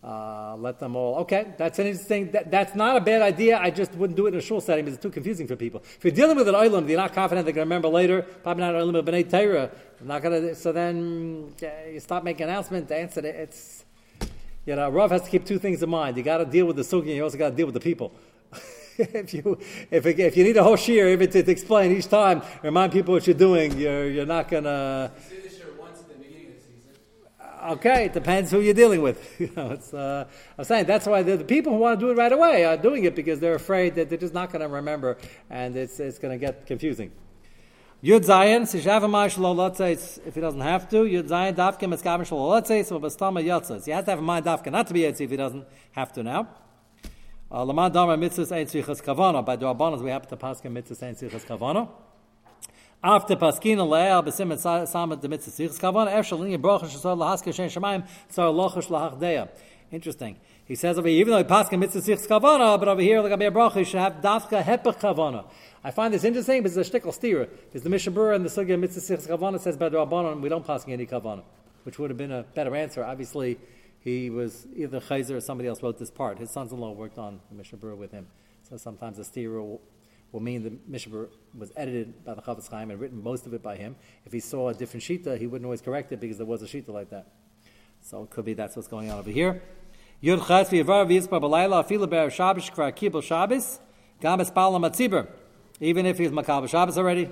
Uh, 0.02 0.54
let 0.56 0.78
them 0.78 0.94
all. 0.94 1.16
Okay, 1.16 1.54
that's 1.56 1.78
an 1.80 1.86
interesting. 1.88 2.30
That, 2.30 2.50
that's 2.50 2.74
not 2.76 2.96
a 2.96 3.00
bad 3.00 3.20
idea. 3.20 3.58
I 3.58 3.70
just 3.70 3.92
wouldn't 3.94 4.16
do 4.16 4.26
it 4.26 4.34
in 4.34 4.38
a 4.38 4.42
shul 4.42 4.60
setting 4.60 4.84
because 4.84 4.94
it's 4.94 5.02
too 5.02 5.10
confusing 5.10 5.48
for 5.48 5.56
people. 5.56 5.82
If 5.96 6.04
you're 6.04 6.12
dealing 6.12 6.36
with 6.36 6.48
an 6.48 6.54
oilam, 6.54 6.88
you're 6.88 6.96
not 6.96 7.12
confident 7.12 7.46
they're 7.46 7.52
going 7.52 7.66
to 7.66 7.68
remember 7.68 7.88
later. 7.88 8.22
Probably 8.22 8.62
not 8.62 8.76
an 8.76 8.82
oilam 8.82 8.98
of 8.98 9.04
bnei 9.04 9.28
Torah. 9.28 9.70
Not 10.00 10.22
going 10.22 10.40
to. 10.40 10.54
So 10.54 10.70
then 10.70 11.52
you 11.60 11.98
stop 11.98 12.22
making 12.22 12.44
announcement. 12.44 12.90
Answer 12.92 13.20
it. 13.20 13.34
It's 13.34 13.84
you 14.68 14.76
know, 14.76 14.90
Rav 14.90 15.10
has 15.10 15.22
to 15.22 15.30
keep 15.30 15.46
two 15.46 15.58
things 15.58 15.82
in 15.82 15.88
mind. 15.88 16.18
You 16.18 16.22
got 16.22 16.38
to 16.38 16.44
deal 16.44 16.66
with 16.66 16.76
the 16.76 16.82
sugi, 16.82 17.06
and 17.06 17.16
you 17.16 17.24
also 17.24 17.38
got 17.38 17.50
to 17.50 17.56
deal 17.56 17.64
with 17.64 17.74
the 17.74 17.80
people. 17.80 18.12
if 18.98 19.32
you 19.32 19.58
if, 19.90 20.04
if 20.04 20.36
you 20.36 20.44
need 20.44 20.56
a 20.58 20.62
whole 20.62 20.76
shear 20.76 21.08
even 21.08 21.30
to, 21.30 21.42
to 21.42 21.50
explain 21.50 21.90
each 21.90 22.06
time, 22.06 22.42
remind 22.62 22.92
people 22.92 23.14
what 23.14 23.26
you're 23.26 23.32
doing, 23.32 23.78
you're 23.78 24.10
you're 24.10 24.26
not 24.26 24.48
gonna. 24.48 25.10
you 25.16 25.36
say 25.36 25.42
this 25.42 25.58
year 25.58 25.68
once 25.78 26.00
at 26.00 26.08
the 26.08 26.14
beginning 26.14 26.48
of 26.48 26.54
the 26.54 26.60
season. 26.60 26.92
Okay, 27.68 28.06
it 28.06 28.14
depends 28.14 28.50
who 28.50 28.60
you're 28.60 28.72
dealing 28.72 29.02
with. 29.02 29.18
you 29.38 29.52
know, 29.54 29.72
it's. 29.72 29.92
Uh, 29.92 30.24
I'm 30.56 30.64
saying 30.64 30.86
that's 30.86 31.06
why 31.06 31.22
the, 31.22 31.36
the 31.36 31.44
people 31.44 31.74
who 31.74 31.78
want 31.78 32.00
to 32.00 32.06
do 32.06 32.10
it 32.10 32.16
right 32.16 32.32
away 32.32 32.64
are 32.64 32.78
doing 32.78 33.04
it 33.04 33.14
because 33.14 33.40
they're 33.40 33.56
afraid 33.56 33.94
that 33.96 34.08
they're 34.08 34.16
just 34.16 34.32
not 34.32 34.50
going 34.50 34.62
to 34.62 34.68
remember, 34.68 35.18
and 35.50 35.76
it's 35.76 36.00
it's 36.00 36.18
going 36.18 36.32
to 36.32 36.38
get 36.38 36.66
confusing. 36.66 37.12
Yud 38.02 38.24
Zayin, 38.24 38.62
Sishavamash 38.62 39.36
Lolotzeis, 39.36 40.26
if 40.26 40.34
he 40.34 40.40
doesn't 40.40 40.62
have 40.62 40.88
to. 40.88 41.02
Yud 41.02 41.28
Zayin, 41.28 41.54
Dafkim, 41.54 41.92
Eskamish 41.92 42.30
Lolotzeis, 42.30 42.90
or 42.90 43.00
Bastama 43.00 43.44
Yotzes. 43.44 43.84
He 43.84 43.90
has 43.90 44.04
to 44.06 44.12
have 44.12 44.20
in 44.20 44.24
mind 44.24 44.46
Dafka 44.46 44.72
not 44.72 44.86
to 44.86 44.94
be 44.94 45.00
Yetzi 45.00 45.22
if 45.22 45.30
he 45.30 45.36
doesn't 45.36 45.66
have 45.92 46.10
to 46.14 46.22
now. 46.22 46.48
Uh, 47.50 47.64
Laman 47.64 47.92
Dama 47.92 48.16
Mitzvahs 48.16 48.50
Ein 48.50 48.66
Tzrichas 48.66 49.02
Kavana. 49.02 49.44
By 49.44 49.56
Durabanas, 49.56 50.00
we 50.00 50.08
happen 50.08 50.28
to 50.30 50.36
pass 50.36 50.62
Mitzvahs 50.62 51.02
Ein 51.02 51.16
Tzrichas 51.16 51.44
Kavana. 51.44 51.88
After 53.02 53.36
Paskina 53.36 53.86
Le'el 53.86 54.26
B'sim 54.26 54.52
et 54.52 54.58
Samet 54.58 55.20
the 55.20 55.28
Mitzvah 55.28 55.50
Tzrichas 55.50 55.78
Kavana, 55.78 56.12
Efshal 56.12 56.40
Linya 56.40 56.60
Brocha 56.60 56.84
Shesod 56.84 57.16
Lahaska 57.16 57.54
Shen 57.54 57.68
Shemaim 57.68 58.06
Tzar 58.30 58.52
Lochash 58.52 58.88
Lahachdeya. 58.88 59.48
Interesting. 59.90 60.36
He 60.66 60.74
says 60.74 60.98
over 60.98 61.08
here, 61.08 61.18
even 61.20 61.30
though 61.30 61.38
he 61.38 61.44
paskin 61.44 61.78
mitzvah 61.78 62.02
sichs 62.02 62.26
kavana, 62.26 62.78
but 62.78 62.88
over 62.88 63.00
here, 63.00 63.22
like 63.22 63.32
a 63.32 63.36
bracha, 63.36 63.76
you 63.76 63.84
should 63.84 64.00
have 64.00 64.16
dafka 64.16 64.62
hepech 64.62 65.00
kavana. 65.00 65.46
I 65.82 65.90
find 65.92 66.12
this 66.12 66.24
interesting 66.24 66.62
because 66.62 66.76
it's 66.76 66.92
a 66.92 67.00
shtickle 67.00 67.14
steer. 67.14 67.46
Because 67.46 67.82
the 67.84 67.88
Mishnah 67.88 68.12
Berurah 68.12 68.36
and 68.36 68.44
the 68.44 68.50
Sugya 68.50 68.78
mitzvah 68.78 69.00
sichs 69.00 69.26
kavana 69.26 69.58
says 69.58 69.78
by 69.78 69.88
Rabbanon, 69.88 70.42
we 70.42 70.50
don't 70.50 70.66
paskin 70.66 70.92
any 70.92 71.06
kavana, 71.06 71.42
which 71.84 71.98
would 71.98 72.10
have 72.10 72.18
been 72.18 72.32
a 72.32 72.42
better 72.42 72.76
answer. 72.76 73.02
Obviously, 73.02 73.58
he 74.00 74.28
was 74.28 74.66
either 74.76 75.00
Chayzer 75.00 75.36
or 75.36 75.40
somebody 75.40 75.70
else 75.70 75.82
wrote 75.82 75.98
this 75.98 76.10
part. 76.10 76.38
His 76.38 76.50
sons-in-law 76.50 76.92
worked 76.92 77.16
on 77.16 77.40
the 77.48 77.56
Mishnah 77.56 77.78
Berurah 77.78 77.96
with 77.96 78.12
him. 78.12 78.26
So 78.68 78.76
sometimes 78.76 79.16
the 79.16 79.24
steer 79.24 79.58
will 80.32 80.40
mean 80.40 80.62
the 80.62 80.72
Mishnah 80.86 81.26
was 81.56 81.72
edited 81.76 82.24
by 82.24 82.34
the 82.34 82.42
Chofetz 82.42 82.70
Chaim 82.70 82.90
and 82.90 83.00
written 83.00 83.22
most 83.22 83.46
of 83.46 83.54
it 83.54 83.62
by 83.62 83.76
him. 83.76 83.96
If 84.26 84.32
he 84.32 84.40
saw 84.40 84.68
a 84.68 84.74
different 84.74 85.02
shita, 85.02 85.38
he 85.38 85.46
wouldn't 85.46 85.64
always 85.64 85.80
correct 85.80 86.12
it 86.12 86.20
because 86.20 86.36
there 86.36 86.46
was 86.46 86.62
a 86.62 86.66
shita 86.66 86.88
like 86.88 87.10
that. 87.10 87.26
So 88.02 88.22
it 88.24 88.30
could 88.30 88.44
be 88.44 88.54
that's 88.54 88.76
what's 88.76 88.88
going 88.88 89.10
on 89.10 89.18
over 89.18 89.30
here. 89.30 89.62
Yud 90.22 90.46
Ches 90.46 90.68
v'Yavar 90.70 91.06
b'Layla 91.06 91.84
afilu 91.84 92.08
be'er 92.08 92.30
Shabbos 92.30 92.64
Shabbos 93.24 93.80
even 95.80 96.06
if 96.06 96.18
he's 96.18 96.30
makabel 96.30 96.68
Shabbos 96.68 96.98
already. 96.98 97.30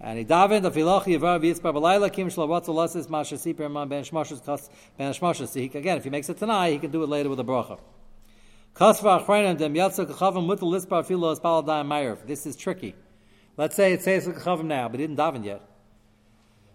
And 0.00 0.18
he 0.18 0.24
davened 0.24 0.62
afiloch 0.62 1.04
Yavar 1.04 1.40
v'Yitzbar 1.40 1.74
b'Layla 1.74 2.12
kim 2.12 2.28
shlo 2.28 2.48
rotzel 2.48 2.74
lasis 2.74 3.08
masha 3.10 3.34
siper 3.36 3.70
man 3.70 3.88
ben 3.88 4.02
shmoshes 4.02 4.44
kas 4.44 4.70
ben 4.96 5.12
can- 5.68 5.78
again, 5.80 5.98
if 5.98 6.04
he 6.04 6.10
makes 6.10 6.28
it 6.28 6.38
tonight, 6.38 6.70
he 6.70 6.78
can 6.78 6.90
do 6.90 7.02
it 7.02 7.08
later 7.08 7.28
with 7.28 7.40
a 7.40 7.44
bracha. 7.44 7.78
This 8.78 9.02
is 12.46 12.56
tricky. 12.56 12.94
Let's 13.56 13.74
say 13.74 13.94
it 13.94 14.02
says 14.02 14.28
chavim 14.28 14.66
now, 14.66 14.90
but 14.90 15.00
he 15.00 15.06
didn't 15.06 15.16
daven 15.16 15.46
yet. 15.46 15.62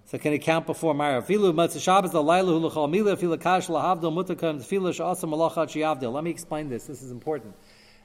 So 0.05 0.17
can 0.17 0.31
he 0.31 0.39
count 0.39 0.65
before 0.65 0.95
Shiavdil. 5.69 6.11
Let 6.11 6.23
me 6.23 6.31
explain 6.31 6.69
this. 6.69 6.85
This 6.85 7.03
is 7.03 7.11
important. 7.11 7.53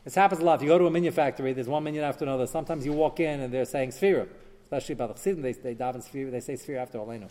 This 0.05 0.15
happens 0.15 0.43
a 0.43 0.45
lot. 0.45 0.57
If 0.57 0.63
you 0.65 0.69
go 0.69 0.77
to 0.77 0.87
a 0.87 0.91
minyan 0.91 1.15
factory, 1.15 1.55
there's 1.55 1.67
one 1.67 1.83
minyan 1.83 2.05
after 2.05 2.27
another. 2.27 2.47
Sometimes 2.47 2.85
you 2.85 2.93
walk 2.93 3.21
in 3.21 3.41
and 3.41 3.51
they're 3.51 3.65
saying 3.65 3.93
Sphira, 3.93 4.29
especially 4.63 4.95
by 4.95 5.07
the 5.07 5.15
Chassidim. 5.15 5.41
They 5.41 5.53
they 5.53 5.75
daven 5.75 6.07
Sphira. 6.07 6.31
They 6.31 6.41
say 6.41 6.53
Sphira 6.53 6.83
after 6.83 6.99
Olenu. 6.99 7.31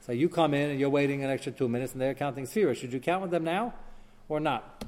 So 0.00 0.12
you 0.12 0.30
come 0.30 0.54
in 0.54 0.70
and 0.70 0.80
you're 0.80 0.88
waiting 0.88 1.24
an 1.24 1.30
extra 1.30 1.52
two 1.52 1.68
minutes 1.68 1.92
and 1.92 2.00
they're 2.00 2.14
counting 2.14 2.46
Sphira. 2.46 2.74
Should 2.74 2.94
you 2.94 3.00
count 3.00 3.20
with 3.20 3.30
them 3.30 3.44
now 3.44 3.74
or 4.30 4.40
not? 4.40 4.82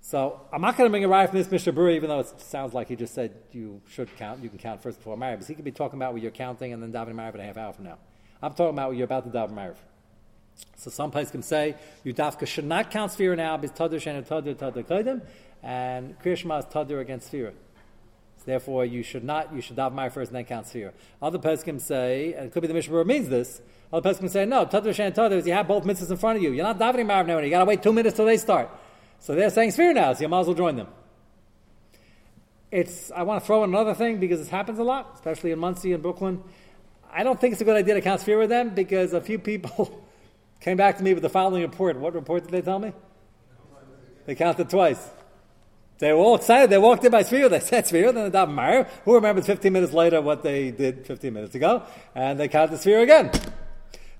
So 0.00 0.40
I'm 0.52 0.62
not 0.62 0.76
going 0.76 0.88
to 0.88 0.90
bring 0.90 1.04
a 1.04 1.08
ride 1.08 1.28
from 1.28 1.38
this 1.38 1.50
Mishnah 1.50 1.72
Berurah, 1.72 1.96
even 1.96 2.08
though 2.08 2.20
it 2.20 2.40
sounds 2.40 2.72
like 2.72 2.88
he 2.88 2.96
just 2.96 3.14
said 3.14 3.34
you 3.52 3.82
should 3.88 4.14
count. 4.16 4.42
You 4.42 4.48
can 4.48 4.58
count 4.58 4.82
first 4.82 4.98
before 4.98 5.16
Marib. 5.16 5.32
Because 5.32 5.48
he 5.48 5.54
could 5.54 5.64
be 5.64 5.72
talking 5.72 5.98
about 5.98 6.12
what 6.12 6.22
you're 6.22 6.30
counting 6.30 6.72
and 6.72 6.82
then 6.82 6.92
davening 6.92 7.16
Marib 7.16 7.34
in 7.34 7.40
a 7.40 7.44
half 7.44 7.56
hour 7.56 7.72
from 7.72 7.84
now. 7.84 7.98
I'm 8.40 8.52
talking 8.52 8.70
about 8.70 8.88
what 8.88 8.96
you're 8.96 9.04
about 9.04 9.24
to 9.24 9.36
daven 9.36 9.52
Marib. 9.52 9.76
So 10.76 10.90
some 10.90 11.10
place 11.10 11.30
can 11.30 11.42
say 11.42 11.76
you 12.04 12.14
dafka 12.14 12.46
should 12.46 12.64
not 12.64 12.90
count 12.90 13.12
Sphira 13.12 13.36
now 13.36 13.56
because 13.56 13.76
tadur 13.76 13.96
shenu 13.96 14.26
tadur 14.26 14.54
tadur 14.54 14.84
kodim, 14.84 15.22
and 15.62 16.18
Kriyashma 16.20 16.60
is 16.60 16.64
tadur 16.66 17.00
against 17.00 17.32
Sphira. 17.32 17.52
Therefore, 18.44 18.86
you 18.86 19.02
should 19.02 19.24
not. 19.24 19.54
You 19.54 19.60
should 19.60 19.76
daven 19.76 19.94
Marib 19.94 20.12
first 20.12 20.30
and 20.30 20.36
then 20.36 20.44
count 20.44 20.66
Sphira. 20.66 20.92
Other 21.20 21.38
poskim 21.38 21.80
say, 21.80 22.32
and 22.32 22.46
it 22.46 22.52
could 22.52 22.62
be 22.62 22.68
the 22.68 22.74
Mishnah 22.74 23.04
means 23.04 23.28
this. 23.28 23.60
Other 23.92 24.10
poskim 24.10 24.30
say, 24.30 24.46
no, 24.46 24.64
tadur 24.64 24.86
shenu 24.86 25.14
tadur 25.14 25.32
is 25.32 25.46
you 25.46 25.52
have 25.52 25.68
both 25.68 25.84
mitzvahs 25.84 26.10
in 26.10 26.16
front 26.16 26.38
of 26.38 26.42
you. 26.42 26.52
You're 26.52 26.64
not 26.64 26.78
davening 26.78 27.06
Marib 27.06 27.26
now. 27.26 27.38
You 27.38 27.50
got 27.50 27.58
to 27.58 27.64
wait 27.66 27.82
two 27.82 27.92
minutes 27.92 28.16
till 28.16 28.24
they 28.24 28.38
start. 28.38 28.70
So 29.20 29.34
they're 29.34 29.50
saying 29.50 29.72
sphere 29.72 29.92
now, 29.92 30.12
so 30.12 30.22
you 30.22 30.28
might 30.28 30.40
as 30.40 30.46
well 30.46 30.54
join 30.54 30.76
them. 30.76 30.88
It's. 32.70 33.10
I 33.10 33.22
want 33.22 33.42
to 33.42 33.46
throw 33.46 33.64
in 33.64 33.70
another 33.70 33.94
thing 33.94 34.18
because 34.18 34.38
this 34.38 34.48
happens 34.48 34.78
a 34.78 34.84
lot, 34.84 35.12
especially 35.14 35.52
in 35.52 35.58
Monsey 35.58 35.92
and 35.92 36.02
Brooklyn. 36.02 36.42
I 37.10 37.22
don't 37.22 37.40
think 37.40 37.52
it's 37.52 37.62
a 37.62 37.64
good 37.64 37.76
idea 37.76 37.94
to 37.94 38.00
count 38.00 38.20
sphere 38.20 38.38
with 38.38 38.50
them 38.50 38.70
because 38.70 39.12
a 39.14 39.20
few 39.20 39.38
people 39.38 40.04
came 40.60 40.76
back 40.76 40.98
to 40.98 41.02
me 41.02 41.14
with 41.14 41.22
the 41.22 41.30
following 41.30 41.62
report. 41.62 41.98
What 41.98 42.14
report 42.14 42.44
did 42.44 42.52
they 42.52 42.60
tell 42.60 42.78
me? 42.78 42.92
They 44.26 44.34
counted 44.34 44.68
twice. 44.68 45.08
They 45.98 46.12
were 46.12 46.18
all 46.18 46.36
excited. 46.36 46.70
They 46.70 46.78
walked 46.78 47.04
in 47.04 47.10
by 47.10 47.22
Sphere. 47.22 47.48
They 47.48 47.60
said 47.60 47.86
Sphere. 47.86 48.12
Then 48.12 48.30
they 48.30 48.38
davened 48.38 48.54
Ma'ariv. 48.54 48.88
Who 49.04 49.14
remembers 49.14 49.46
15 49.46 49.72
minutes 49.72 49.92
later 49.92 50.20
what 50.20 50.42
they 50.42 50.70
did 50.70 51.06
15 51.06 51.32
minutes 51.32 51.54
ago? 51.54 51.82
And 52.14 52.38
they 52.38 52.48
counted 52.48 52.78
Sphere 52.78 53.00
again. 53.00 53.30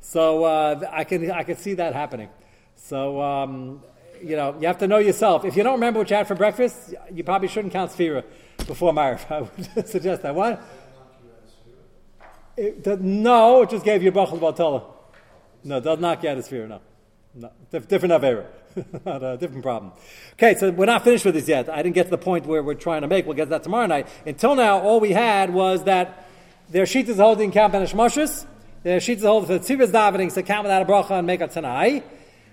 So 0.01 0.45
uh, 0.45 0.89
I 0.91 1.05
can 1.05 1.31
I 1.31 1.43
can 1.43 1.57
see 1.57 1.75
that 1.75 1.95
happening. 1.95 2.31
So 2.77 3.21
um, 3.21 3.83
you 4.23 4.37
know 4.37 4.57
you 4.61 4.67
have 4.67 4.79
to 4.79 4.87
know 4.87 4.99
yourself. 4.99 5.45
If 5.45 5.57
you 5.57 5.63
don't 5.63 5.75
remember 5.75 6.01
what 6.01 6.11
you 6.11 6.17
had 6.17 6.29
for 6.29 6.35
breakfast, 6.35 6.95
you 7.13 7.25
probably 7.25 7.49
shouldn't 7.49 7.73
count 7.73 7.91
Sphira 7.91 8.25
before 8.67 8.93
Ma'ariv. 8.93 9.31
I 9.31 9.41
would 9.77 9.89
suggest 9.89 10.23
that. 10.23 10.35
What? 10.35 10.63
It, 12.57 13.01
no, 13.01 13.63
it 13.63 13.71
just 13.71 13.85
gave 13.85 14.03
you 14.03 14.09
a 14.09 14.13
Bachal 14.13 14.41
Batala. 14.41 14.85
No, 15.63 15.81
does 15.81 16.01
not 16.01 16.21
get 16.21 16.39
a 16.39 16.43
sphere, 16.43 16.67
no. 16.67 16.81
no. 17.35 17.53
Dif- 17.71 17.87
different 17.87 18.15
Avera. 18.15 18.47
not 19.05 19.23
a 19.23 19.37
different 19.37 19.63
problem. 19.63 19.93
Okay, 20.35 20.55
so 20.55 20.71
we're 20.71 20.87
not 20.87 21.05
finished 21.05 21.25
with 21.25 21.35
this 21.35 21.47
yet. 21.47 21.69
I 21.69 21.83
didn't 21.83 21.95
get 21.95 22.05
to 22.05 22.11
the 22.11 22.19
point 22.19 22.47
where 22.47 22.63
we're 22.63 22.75
trying 22.75 23.03
to 23.03 23.09
make. 23.09 23.27
We'll 23.27 23.37
get 23.37 23.45
to 23.45 23.51
that 23.51 23.63
tomorrow 23.63 23.87
night. 23.87 24.09
Until 24.27 24.55
now, 24.55 24.81
all 24.81 24.99
we 24.99 25.13
had 25.13 25.53
was 25.53 25.85
that 25.85 26.29
their 26.69 26.87
sheet 26.87 27.09
is 27.09 27.19
holding 27.19 27.53
count 27.53 27.73
ben 27.73 27.87
Hashmoshes. 27.87 28.47
Their 28.83 29.01
sheet 29.01 29.19
is 29.19 29.25
holding 29.25 29.47
for 29.47 29.59
the 29.59 29.77
tzivas 29.77 29.91
davening, 29.91 30.31
so 30.31 30.43
count 30.43 30.65
without 30.65 30.83
a 30.83 30.85
bracha 30.85 31.13
and 31.13 31.27
make 31.27 31.41
a 31.41 31.49
tanai. 31.49 32.03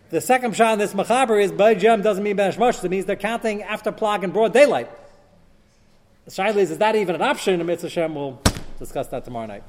The 0.09 0.21
second 0.21 0.55
shot 0.55 0.73
in 0.73 0.79
this 0.79 0.93
machaber 0.93 1.41
is 1.41 1.51
by 1.51 1.73
doesn't 2.01 2.23
mean 2.23 2.35
ben. 2.35 2.51
It 2.51 2.89
means 2.89 3.05
they're 3.05 3.15
counting 3.15 3.63
after 3.63 3.91
plag 3.91 4.23
in 4.23 4.31
broad 4.31 4.53
daylight. 4.53 4.89
The 6.25 6.31
is, 6.57 6.71
is 6.71 6.77
that 6.79 6.95
even 6.95 7.15
an 7.15 7.21
option 7.21 7.59
in 7.59 7.65
Mitzvah? 7.65 8.07
We'll 8.13 8.41
discuss 8.79 9.07
that 9.07 9.25
tomorrow 9.25 9.47
night. 9.47 9.63